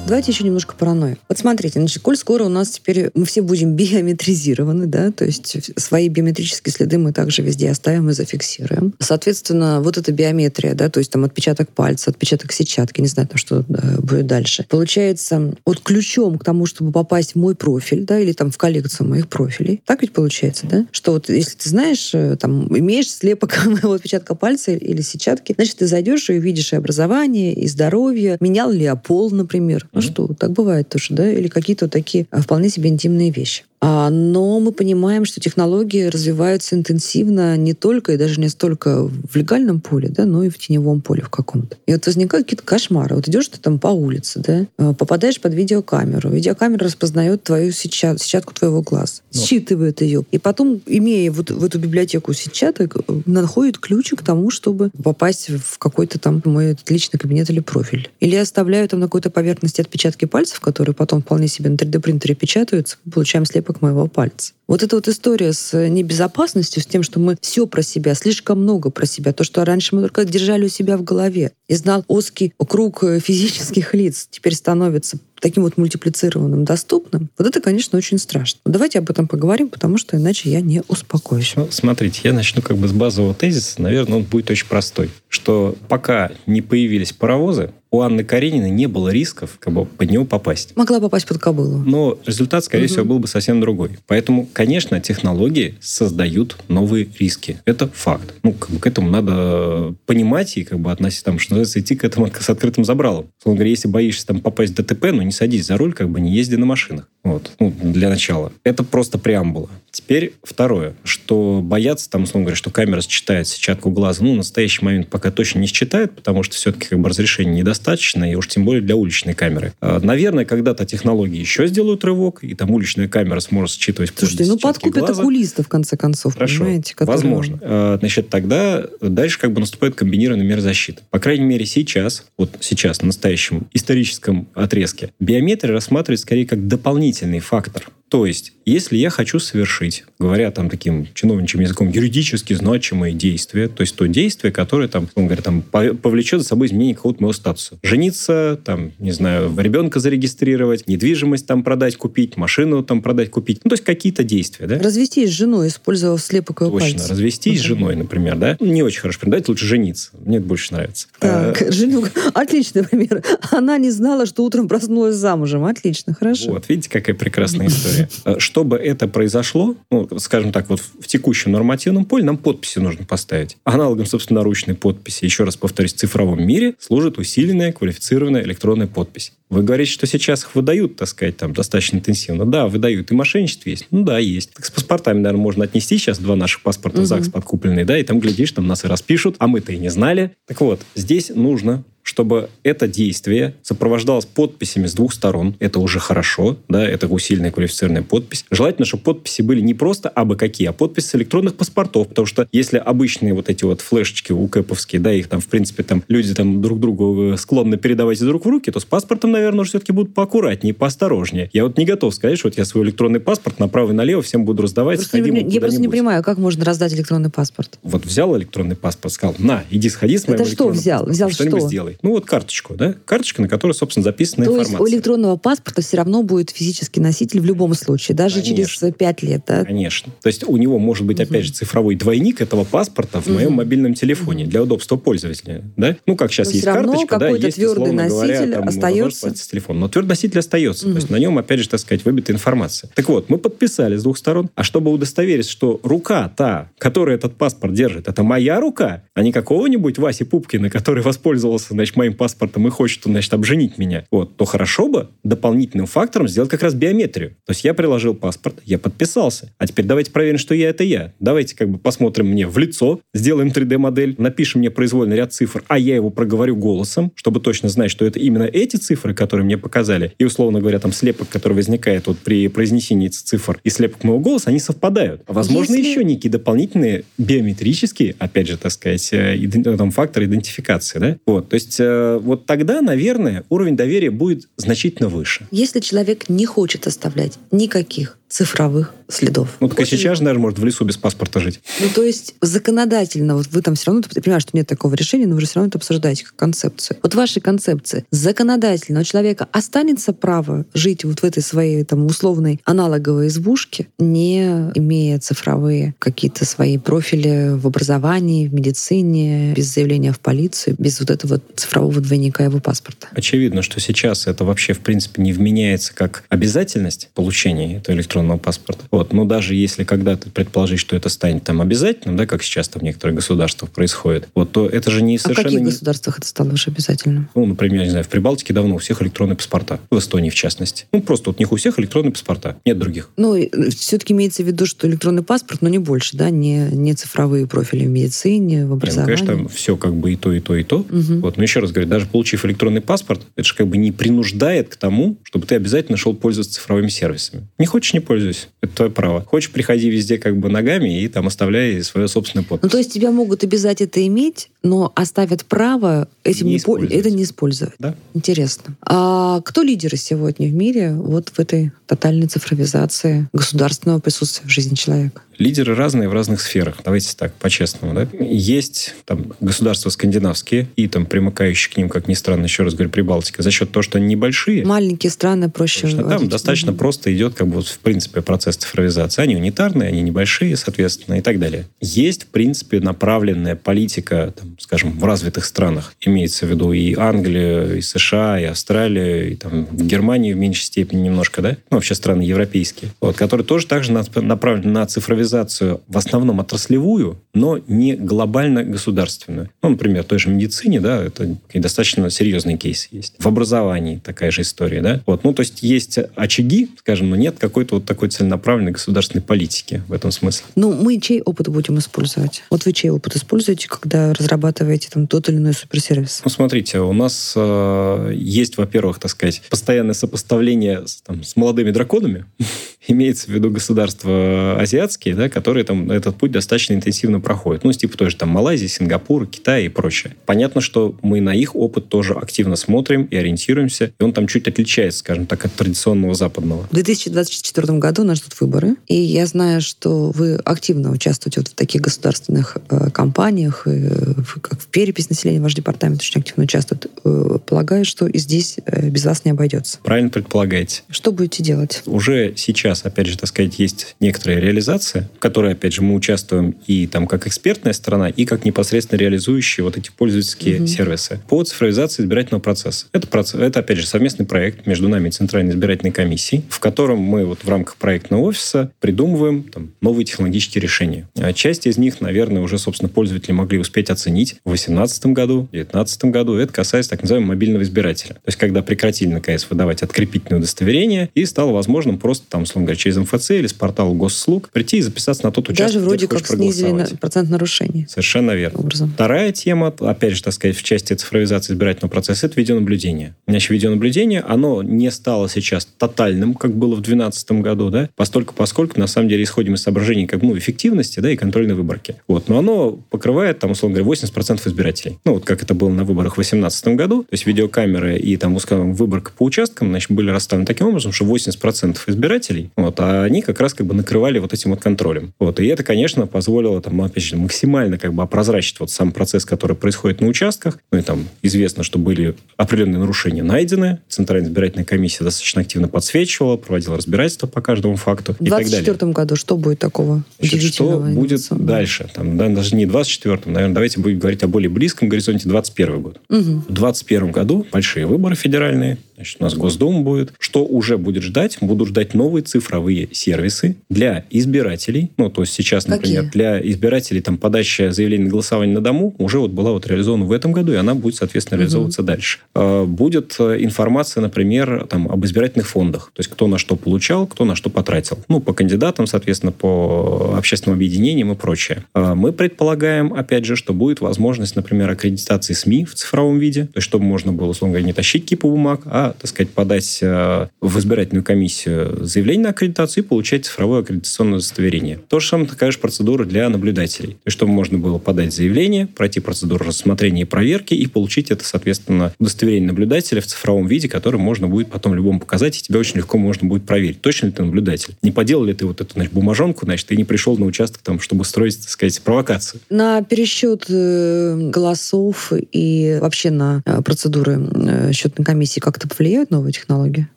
[0.06, 1.16] Давайте еще немножко паранойи.
[1.28, 5.72] Вот смотрите, значит, коль скоро у нас теперь мы все будем биометризированы, да, то есть
[5.80, 8.94] свои биометрические следы мы также везде оставим и зафиксируем.
[9.00, 13.36] Соответственно, вот эта биометрия, да, то есть там отпечаток пальца, отпечаток сетчатки, не знаю, там
[13.36, 14.64] что да, будет дальше.
[14.68, 19.08] Получается, вот ключом к тому, чтобы попасть в мой профиль, да, или там в коллекцию
[19.08, 23.58] моих профилей, так ведь получается, да, что вот если ты знаешь, э, там, имеешь слепок
[23.66, 28.70] моего отпечатка пальца или сетчатки, значит, ты зайдешь и увидишь и образование, и здоровье, менял
[28.70, 29.88] ли я пол, например.
[29.96, 33.64] Ну что, так бывает тоже, да, или какие-то такие а, вполне себе интимные вещи.
[33.88, 39.36] А, но мы понимаем, что технологии развиваются интенсивно не только и даже не столько в
[39.36, 41.76] легальном поле, да, но и в теневом поле в каком-то.
[41.86, 43.14] И вот возникают какие-то кошмары.
[43.14, 46.30] Вот идешь ты там по улице, да, а, попадаешь под видеокамеру.
[46.30, 49.40] Видеокамера распознает твою сетчат- сетчатку твоего глаза, Ну.
[49.40, 50.24] считывает ее.
[50.32, 55.48] И потом, имея вот в эту библиотеку сетчаток, э, находит ключик к тому, чтобы попасть
[55.48, 58.10] в какой-то там мой личный кабинет или профиль.
[58.18, 62.96] Или оставляю там на какой-то поверхности отпечатки пальцев, которые потом вполне себе на 3D-принтере печатаются,
[63.12, 64.52] получаем слепок моего пальца.
[64.68, 68.62] Вот эта вот история с э, небезопасностью, с тем, что мы все про себя, слишком
[68.62, 72.04] много про себя, то, что раньше мы только держали у себя в голове, и знал
[72.08, 78.18] узкий круг э, физических лиц, теперь становится таким вот мультиплицированным, доступным, вот это, конечно, очень
[78.18, 78.60] страшно.
[78.64, 81.52] Но давайте об этом поговорим, потому что иначе я не успокоюсь.
[81.56, 83.80] Ну, смотрите, я начну как бы с базового тезиса.
[83.82, 85.10] Наверное, он будет очень простой.
[85.28, 90.24] Что пока не появились паровозы, у Анны Карениной не было рисков как бы под него
[90.24, 90.76] попасть.
[90.76, 91.78] Могла попасть под кобылу.
[91.78, 92.92] Но результат, скорее Мгм.
[92.92, 93.98] всего, был бы совсем другой.
[94.06, 97.60] Поэтому, конечно, технологии создают новые риски.
[97.64, 98.34] Это факт.
[98.42, 101.94] Ну, как бы к этому надо понимать и как бы относиться, там, что называется, идти
[101.96, 103.26] к этому с открытым забралом.
[103.38, 106.20] Условно говоря, если боишься там попасть в ДТП, ну, не садись за руль, как бы
[106.20, 107.08] не езди на машинах.
[107.24, 107.50] Вот.
[107.58, 108.52] Ну, для начала.
[108.62, 109.68] Это просто преамбула.
[109.90, 114.84] Теперь второе, что бояться, там, условно говоря, что камера считает сетчатку глаза, ну, в настоящий
[114.84, 118.64] момент пока точно не считает, потому что все-таки как бы разрешение недостаточно, и уж тем
[118.64, 119.72] более для уличной камеры.
[119.80, 124.58] А, Наверное, когда-то технологии еще сделают рывок, и там уличная камера сможет считывать Слушайте, ну
[124.58, 125.22] подкупят глаза.
[125.22, 126.94] окулиста, в конце концов, Хорошо, понимаете?
[126.94, 127.58] которые- возможно.
[127.60, 131.02] Э, Значит, тогда дальше как бы наступает комбинированная мера защиты.
[131.10, 137.40] По крайней мере, сейчас, вот сейчас, на настоящем историческом отрезке, биометрия рассматривается скорее как дополнительный
[137.40, 143.68] фактор То есть, если я хочу совершить, говоря там таким чиновничьим языком, юридически значимое действие,
[143.68, 147.32] то есть то действие, которое там, он говорит, там повлечет за собой изменение какого-то моего
[147.32, 147.78] статуса.
[147.82, 153.60] Жениться, там, не знаю, ребенка зарегистрировать, недвижимость там продать, купить, машину там продать, купить.
[153.64, 154.78] Ну, то есть какие-то действия, да?
[154.78, 156.78] Развестись с женой, использовав слепок Точно.
[156.78, 157.10] Пальцев.
[157.10, 158.56] Развестись с женой, например, да?
[158.60, 159.18] Не очень хорошо.
[159.22, 160.10] Давайте лучше жениться.
[160.24, 161.08] Мне это больше нравится.
[161.18, 161.72] Так, а...
[161.72, 162.04] жену...
[162.34, 163.24] Отличный пример.
[163.50, 165.64] Она не знала, что утром проснулась замужем.
[165.64, 166.50] Отлично, хорошо.
[166.52, 167.95] Вот, видите, какая прекрасная история.
[168.24, 173.04] Э, чтобы это произошло, ну, скажем так, вот в текущем нормативном поле нам подписи нужно
[173.04, 173.56] поставить.
[173.64, 179.32] Аналогом, собственно, ручной подписи, еще раз повторюсь, в цифровом мире служит усиленная квалифицированная электронная подпись.
[179.48, 182.44] Вы говорите, что сейчас их выдают, так сказать, там достаточно интенсивно.
[182.44, 183.12] Да, выдают.
[183.12, 183.86] И мошенничество есть.
[183.90, 184.52] Ну да, есть.
[184.52, 187.06] Так с паспортами, наверное, можно отнести сейчас два наших паспорта угу.
[187.06, 190.32] ЗАГС подкупленные, да, и там, глядишь, там нас и распишут, а мы-то и не знали.
[190.46, 195.56] Так вот, здесь нужно чтобы это действие сопровождалось подписями с двух сторон.
[195.58, 198.44] Это уже хорошо, да, это усиленная квалифицированная подпись.
[198.50, 202.46] Желательно, чтобы подписи были не просто абы какие, а подписи с электронных паспортов, потому что
[202.52, 206.32] если обычные вот эти вот флешечки у кэповские, да, их там, в принципе, там люди
[206.32, 209.70] там друг другу э, склонны передавать из рук в руки, то с паспортом, наверное, уже
[209.70, 211.50] все-таки будут поаккуратнее, поосторожнее.
[211.52, 214.44] Я вот не готов сказать, что вот я свой электронный паспорт направо и налево всем
[214.44, 214.98] буду раздавать.
[214.98, 217.80] Просто сходи, не, я просто не понимаю, как можно раздать электронный паспорт.
[217.82, 221.04] Вот взял электронный паспорт, сказал, на, иди сходи с моим Это что взял?
[221.04, 221.56] Взял что?
[221.66, 221.95] сделай.
[222.02, 222.94] Ну, вот карточку, да?
[223.04, 224.78] Карточка, на которой, собственно, записана То информация.
[224.78, 228.56] То есть у электронного паспорта все равно будет физический носитель в любом случае, даже Конечно.
[228.56, 229.64] через пять лет, да?
[229.64, 230.12] Конечно.
[230.22, 231.24] То есть у него может быть, угу.
[231.24, 233.34] опять же, цифровой двойник этого паспорта в угу.
[233.34, 234.50] моем мобильном телефоне угу.
[234.50, 235.96] для удобства пользователя, да?
[236.06, 239.34] Ну, как сейчас Но есть карточка, да, есть, твердый носитель говоря, там, остается.
[239.34, 239.80] с телефона.
[239.80, 240.86] Но твердый носитель остается.
[240.86, 240.92] Угу.
[240.92, 242.90] То есть на нем, опять же, так сказать, выбита информация.
[242.94, 247.36] Так вот, мы подписали с двух сторон, а чтобы удостоверить, что рука та, которая этот
[247.36, 252.66] паспорт держит, это моя рука, а не какого-нибудь Васи Пупкина, который воспользовался, значит, моим паспортом
[252.66, 257.36] и хочет, значит, обженить меня, вот, то хорошо бы дополнительным фактором сделать как раз биометрию.
[257.44, 259.52] То есть я приложил паспорт, я подписался.
[259.58, 261.12] А теперь давайте проверим, что я это я.
[261.20, 265.78] Давайте как бы посмотрим мне в лицо, сделаем 3D-модель, напишем мне произвольный ряд цифр, а
[265.78, 270.12] я его проговорю голосом, чтобы точно знать, что это именно эти цифры, которые мне показали.
[270.18, 274.50] И, условно говоря, там слепок, который возникает вот при произнесении цифр и слепок моего голоса,
[274.50, 275.22] они совпадают.
[275.26, 275.90] Возможно, Если...
[275.90, 279.36] еще некие дополнительные биометрические, опять же, так сказать, э,
[279.76, 281.16] там, факторы идентификации, да?
[281.26, 285.46] Вот, то есть э, вот тогда, наверное, уровень доверия будет значительно выше.
[285.50, 289.56] Если человек не хочет оставлять никаких цифровых следов.
[289.60, 291.60] Ну, так и сейчас наверное, может в лесу без паспорта жить.
[291.80, 295.26] Ну, то есть законодательно, вот вы там все равно, ты понимаешь, что нет такого решения,
[295.26, 296.98] но вы же все равно это обсуждаете как концепцию.
[297.02, 302.60] Вот вашей концепции законодательно у человека останется право жить вот в этой своей там условной
[302.64, 310.20] аналоговой избушке, не имея цифровые какие-то свои профили в образовании, в медицине, без заявления в
[310.20, 313.08] полицию, без вот этого цифрового двойника его паспорта.
[313.12, 318.38] Очевидно, что сейчас это вообще, в принципе, не вменяется как обязательность получения этого электронного электронного
[318.38, 318.84] паспорта.
[318.90, 319.12] Вот.
[319.12, 322.84] Но даже если когда-то предположить, что это станет там обязательным, да, как сейчас там в
[322.84, 325.48] некоторых государствах происходит, вот, то это же не совершенно...
[325.48, 327.28] А в каких государствах это стало уже обязательным?
[327.34, 329.80] Ну, например, не знаю, в Прибалтике давно у всех электронные паспорта.
[329.90, 330.86] В Эстонии, в частности.
[330.92, 332.56] Ну, просто вот у них у всех электронные паспорта.
[332.64, 333.10] Нет других.
[333.16, 333.36] Ну,
[333.70, 337.86] все-таки имеется в виду, что электронный паспорт, но не больше, да, не, не цифровые профили
[337.86, 339.12] в медицине, в образовании.
[339.12, 340.78] Нет, ну, конечно, все как бы и то, и то, и то.
[340.78, 341.20] Угу.
[341.20, 341.36] Вот.
[341.36, 344.76] Но еще раз говорю, даже получив электронный паспорт, это же как бы не принуждает к
[344.76, 347.46] тому, чтобы ты обязательно шел пользоваться цифровыми сервисами.
[347.58, 348.46] Не хочешь, не пользуйся.
[348.62, 349.20] Это твое право.
[349.22, 352.62] Хочешь, приходи везде как бы ногами и там оставляй свое собственное подпись.
[352.62, 357.10] Ну, то есть тебя могут обязать это иметь, но оставят право этим не, не это
[357.10, 357.74] не использовать.
[357.78, 357.94] Да.
[358.14, 358.76] Интересно.
[358.82, 364.74] А кто лидеры сегодня в мире вот в этой тотальной цифровизации государственного присутствия в жизни
[364.74, 365.22] человека?
[365.38, 366.76] Лидеры разные в разных сферах.
[366.84, 367.94] Давайте так, по-честному.
[367.94, 368.08] Да?
[368.18, 372.90] Есть там государства скандинавские и там примыкающие к ним, как ни странно, еще раз говорю,
[372.90, 374.64] Прибалтика, за счет того, что они небольшие.
[374.64, 376.28] Маленькие страны проще Там водить.
[376.28, 379.22] достаточно mm просто идет как бы вот, в принципе процесс цифровизации.
[379.22, 381.66] Они унитарные, они небольшие, соответственно, и так далее.
[381.80, 385.94] Есть, в принципе, направленная политика, там, скажем, в развитых странах.
[386.00, 390.64] Имеется в виду и Англия, и США, и Австралия, и там в Германии в меньшей
[390.64, 391.56] степени немножко, да?
[391.70, 392.90] Ну, вообще страны европейские.
[393.00, 399.50] Вот, которые тоже также направлены на цифровизацию цифровизацию в основном отраслевую, но не глобально государственную.
[399.62, 403.14] Ну, например, в той же медицине, да, это достаточно серьезный кейс есть.
[403.18, 405.00] В образовании такая же история, да.
[405.06, 409.82] Вот, ну, то есть есть очаги, скажем, но нет какой-то вот такой целенаправленной государственной политики
[409.88, 410.46] в этом смысле.
[410.54, 412.44] Ну, мы чей опыт будем использовать?
[412.50, 416.22] Вот вы чей опыт используете, когда разрабатываете там тот или иной суперсервис?
[416.24, 421.70] Ну, смотрите, у нас э, есть, во-первых, так сказать, постоянное сопоставление с, там, с молодыми
[421.70, 422.26] драконами.
[422.88, 427.64] Имеется в виду государства азиатские, да, которые там этот путь достаточно интенсивно проходят.
[427.64, 430.14] Ну, типа той же там Малайзии, Сингапур, Китай и прочее.
[430.26, 434.48] Понятно, что мы на их опыт тоже активно смотрим и ориентируемся, и он там чуть
[434.48, 436.66] отличается, скажем так, от традиционного западного.
[436.70, 438.76] В 2024 2024 году нас ждут выборы.
[438.86, 444.14] И я знаю, что вы активно участвуете вот в таких государственных э, кампаниях, и, э,
[444.40, 446.86] как в перепись населения ваш департамент очень активно участвует.
[447.04, 449.78] Э, полагаю, что и здесь э, без вас не обойдется.
[449.82, 450.82] Правильно предполагаете.
[450.90, 451.82] Что будете делать?
[451.86, 456.56] Уже сейчас, опять же, так сказать, есть некоторая реализация, в которой, опять же, мы участвуем
[456.66, 460.66] и там как экспертная сторона, и как непосредственно реализующие вот эти пользовательские угу.
[460.66, 462.86] сервисы по цифровизации избирательного процесса.
[462.92, 466.98] Это, процесс, это, опять же, совместный проект между нами и Центральной избирательной комиссией, в котором
[466.98, 471.08] мы вот в рамках проектного офиса придумываем там, новые технологические решения.
[471.16, 475.50] А часть из них, наверное, уже, собственно, пользователи могли успеть оценить в 2018 году, в
[475.50, 476.34] 2019 году.
[476.36, 478.14] Это касается так называемого мобильного избирателя.
[478.14, 482.78] То есть, когда прекратили, наконец, выдавать открепительное удостоверение, и стало возможным просто, там, условно говоря,
[482.78, 486.16] через МФЦ или с портала госслуг прийти и записаться на тот участок, Даже вроде где
[486.16, 487.86] как снизили на процент нарушений.
[487.88, 488.60] Совершенно верно.
[488.60, 488.90] Образом.
[488.94, 493.14] Вторая тема, опять же, так сказать, в части цифровизации избирательного процесса, это видеонаблюдение.
[493.28, 498.80] Значит, видеонаблюдение, оно не стало сейчас тотальным, как было в 2012 году, да, постольку, поскольку,
[498.80, 501.96] на самом деле, исходим из соображений как, ну, эффективности, да, и контрольной выборки.
[502.08, 502.28] Вот.
[502.28, 504.98] Но оно покрывает, там, условно говоря, 80% избирателей.
[505.04, 507.02] Ну, вот как это было на выборах в 2018 году.
[507.02, 511.04] То есть видеокамеры и, там, скажем, выборка по участкам, значит, были расставлены таким образом, что
[511.04, 514.85] 80% избирателей, вот, а они как раз как бы накрывали вот этим вот контролем.
[515.18, 515.40] Вот.
[515.40, 519.56] И это, конечно, позволило, там, опять же, максимально как бы опрозрачить вот сам процесс, который
[519.56, 520.58] происходит на участках.
[520.70, 523.78] Ну, и там известно, что были определенные нарушения найдены.
[523.88, 528.46] Центральная избирательная комиссия достаточно активно подсвечивала, проводила разбирательство по каждому факту и так далее.
[528.46, 531.88] В 2024 году что будет такого Значит, Что будет дальше?
[531.92, 536.00] Там, да, даже не 24-м, наверное, давайте будем говорить о более близком горизонте 21 год.
[536.08, 536.18] Угу.
[536.18, 540.12] В 2021 году большие выборы федеральные, Значит, у нас Госдума будет.
[540.18, 541.36] Что уже будет ждать?
[541.40, 544.90] Будут ждать новые цифровые сервисы для избирателей.
[544.96, 546.12] Ну, то есть сейчас, например, Какие?
[546.12, 550.12] для избирателей там подача заявления на голосование на дому уже вот была вот реализована в
[550.12, 551.86] этом году, и она будет, соответственно, реализовываться угу.
[551.86, 552.18] дальше.
[552.34, 555.90] А, будет э, информация, например, там, об избирательных фондах.
[555.94, 557.98] То есть кто на что получал, кто на что потратил.
[558.08, 561.64] Ну, по кандидатам, соответственно, по общественным объединениям и прочее.
[561.74, 566.44] А, мы предполагаем, опять же, что будет возможность, например, аккредитации СМИ в цифровом виде.
[566.44, 569.78] То есть чтобы можно было, условно говоря, не тащить кипу бумаг, а так сказать, подать
[569.82, 574.80] э, в избирательную комиссию заявление на аккредитацию и получать цифровое аккредитационное удостоверение.
[574.88, 576.94] То же самое такая же процедура для наблюдателей.
[576.94, 581.24] То есть, чтобы можно было подать заявление, пройти процедуру рассмотрения и проверки и получить это,
[581.24, 585.76] соответственно, удостоверение наблюдателя в цифровом виде, которое можно будет потом любому показать, и тебя очень
[585.76, 587.74] легко можно будет проверить, точно ли ты наблюдатель.
[587.82, 590.80] Не поделал ли ты вот эту значит, бумажонку, значит, ты не пришел на участок, там,
[590.80, 592.40] чтобы строить, так сказать, провокацию.
[592.50, 599.88] На пересчет э, голосов и вообще на э, процедуры счетной комиссии как-то повлияют новые технологии?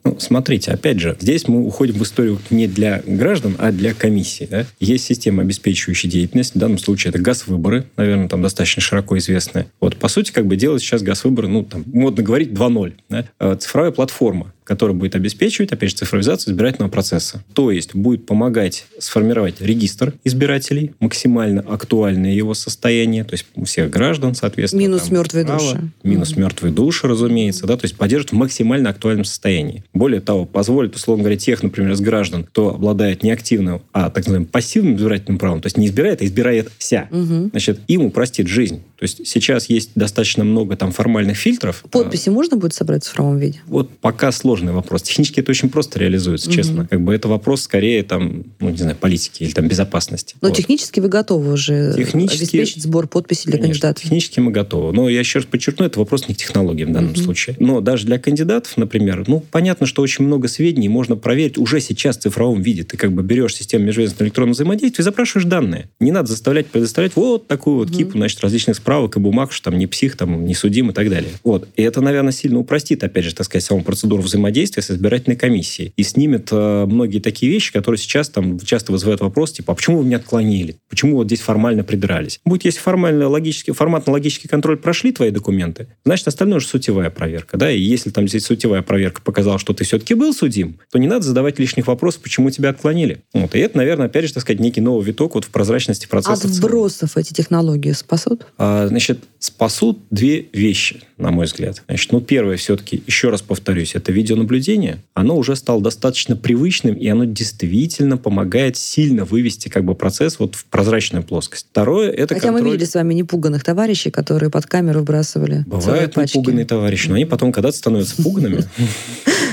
[0.04, 4.48] Ну, смотрите, опять же, здесь мы уходим в историю не для граждан, а для комиссии.
[4.50, 4.66] Да?
[4.80, 6.56] Есть система, обеспечивающая деятельность.
[6.56, 9.68] В данном случае это газ-выборы, наверное, там достаточно широко известная.
[9.80, 12.94] Вот, по сути, как бы делать сейчас газ-выборы, ну, там, модно говорить, 2.0.
[13.10, 13.26] Да?
[13.40, 17.44] Э, цифровая платформа, который будет обеспечивать, опять же, цифровизацию избирательного процесса.
[17.54, 23.90] То есть будет помогать сформировать регистр избирателей, максимально актуальное его состояние, то есть у всех
[23.90, 24.82] граждан, соответственно.
[24.82, 25.92] Минус там, мертвые право, души.
[26.04, 26.40] Минус mm-hmm.
[26.40, 28.36] мертвые души, разумеется, да, то есть поддерживать в
[28.70, 29.84] максимально актуальном состоянии.
[29.94, 34.26] Более того, позволит, условно говоря, тех, например, из граждан, кто обладает не активным, а так
[34.26, 37.50] называемым пассивным избирательным правом, то есть не избирает, а избирает вся, mm-hmm.
[37.52, 38.84] значит, им упростит жизнь.
[39.00, 41.86] То есть сейчас есть достаточно много там формальных фильтров.
[41.90, 43.62] Подписи а, можно будет собрать в цифровом виде?
[43.66, 45.04] Вот пока сложный вопрос.
[45.04, 46.56] Технически это очень просто реализуется, угу.
[46.56, 46.86] честно.
[46.86, 50.36] Как бы это вопрос скорее там, ну, не знаю, политики или там безопасности.
[50.42, 50.58] Но вот.
[50.58, 54.04] технически вы готовы уже технически, обеспечить сбор подписей для конечно, кандидатов?
[54.04, 54.92] технически мы готовы.
[54.92, 57.22] Но я еще раз подчеркну, это вопрос не к технологии в данном угу.
[57.22, 57.56] случае.
[57.60, 62.18] Но даже для кандидатов, например, ну, понятно, что очень много сведений можно проверить уже сейчас
[62.18, 62.84] в цифровом виде.
[62.84, 65.90] Ты как бы берешь систему межведомственного электронного взаимодействия и запрашиваешь данные.
[66.02, 67.98] Не надо заставлять предоставлять вот такую вот угу.
[67.98, 71.12] кипу, значит, различных справок и бумаг, что там не псих, там не судим и так
[71.12, 71.30] далее.
[71.44, 71.68] Вот.
[71.76, 75.94] И это, наверное, сильно упростит, опять же, так сказать, саму процедуру взаимодействия с избирательной комиссии
[75.96, 80.00] и снимет э, многие такие вещи, которые сейчас там часто вызывают вопрос, типа, а почему
[80.00, 80.78] вы меня отклонили?
[80.90, 82.40] Почему вот здесь формально придрались?
[82.46, 87.70] Будет, если формально логический, форматно-логический контроль прошли твои документы, значит, остальное уже сутевая проверка, да,
[87.70, 91.28] и если там здесь сутевая проверка показала, что ты все-таки был судим, то не надо
[91.28, 93.22] задавать лишних вопросов, почему тебя отклонили.
[93.36, 96.48] Вот, и это, наверное, опять же, так сказать, некий новый виток вот в прозрачности процесса.
[96.48, 98.48] От сбросов эти технологии спасут?
[98.58, 101.82] А, значит, спасут две вещи, на мой взгляд.
[101.88, 105.00] Значит, ну, первое все-таки, еще раз повторюсь, это видеонаблюдение.
[105.14, 110.56] Оно уже стало достаточно привычным, и оно действительно помогает сильно вывести как бы процесс вот
[110.56, 111.68] в прозрачную плоскость.
[111.72, 112.64] Второе, это Хотя контроль...
[112.64, 117.26] мы видели с вами непуганных товарищей, которые под камеру выбрасывали Бывают непуганные товарищи, но они
[117.26, 118.64] потом когда-то становятся пуганными.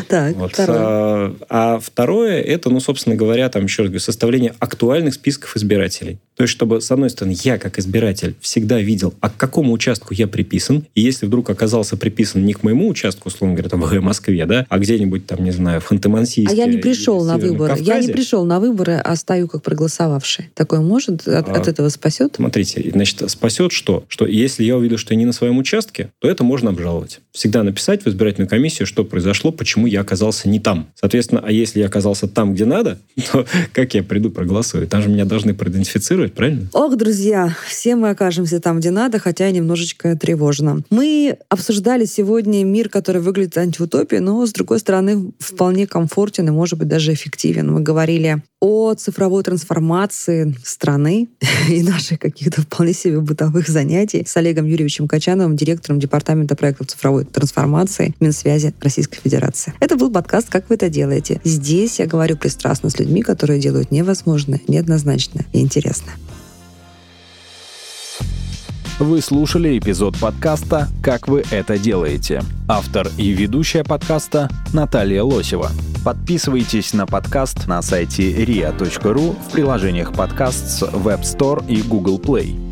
[0.09, 0.53] Так, вот.
[0.53, 0.79] второе.
[0.79, 6.19] А, а второе, это, ну, собственно говоря, там, еще раз говорю, составление актуальных списков избирателей.
[6.37, 10.15] То есть, чтобы, с одной стороны, я, как избиратель, всегда видел, а к какому участку
[10.15, 14.01] я приписан, и если вдруг оказался приписан не к моему участку, условно говоря, там, в
[14.01, 16.51] Москве, да, а где-нибудь там, не знаю, в Ханты-Мансийске.
[16.51, 17.75] А я не пришел на выборы.
[17.75, 20.51] Кавказе, я не пришел на выборы, а стою как проголосовавший.
[20.55, 22.35] Такое может от, А, от этого спасет?
[22.37, 24.05] Смотрите, значит, спасет что?
[24.09, 27.21] Что если я увижу, что я не на своем участке, то это можно обжаловать.
[27.37, 30.89] Всегда написать в избирательную комиссию, что произошло, почему я оказался не там.
[30.95, 32.99] Соответственно, а если я оказался там, где надо,
[33.31, 34.89] то как я приду проголосую?
[34.89, 36.67] Там же меня должны проидентифицировать, правильно?
[36.73, 40.83] Ох, друзья, все мы окажемся там, где надо, хотя и немножечко тревожно.
[40.89, 46.79] Мы обсуждали сегодня мир, который выглядит антиутопией, но, с другой стороны, вполне комфортен и, может
[46.79, 47.71] быть, даже эффективен.
[47.71, 51.29] Мы говорили о цифровой трансформации страны
[51.69, 57.26] и наших каких-то вполне себе бытовых занятий с Олегом Юрьевичем Качановым, директором Департамента проектов цифровой
[57.33, 59.75] трансформации Минсвязи Российской Федерации.
[59.81, 61.41] Это был подкаст «Как вы это делаете?».
[61.45, 66.15] Здесь я говорю пристрастно с людьми, которые делают невозможное, неоднозначное и интересное.
[68.99, 72.43] Вы слушали эпизод подкаста «Как вы это делаете».
[72.67, 75.71] Автор и ведущая подкаста Наталья Лосева.
[76.03, 82.66] Подписывайтесь на подкаст на сайте ria.ru в приложениях подкаст с Web Store и Google Play.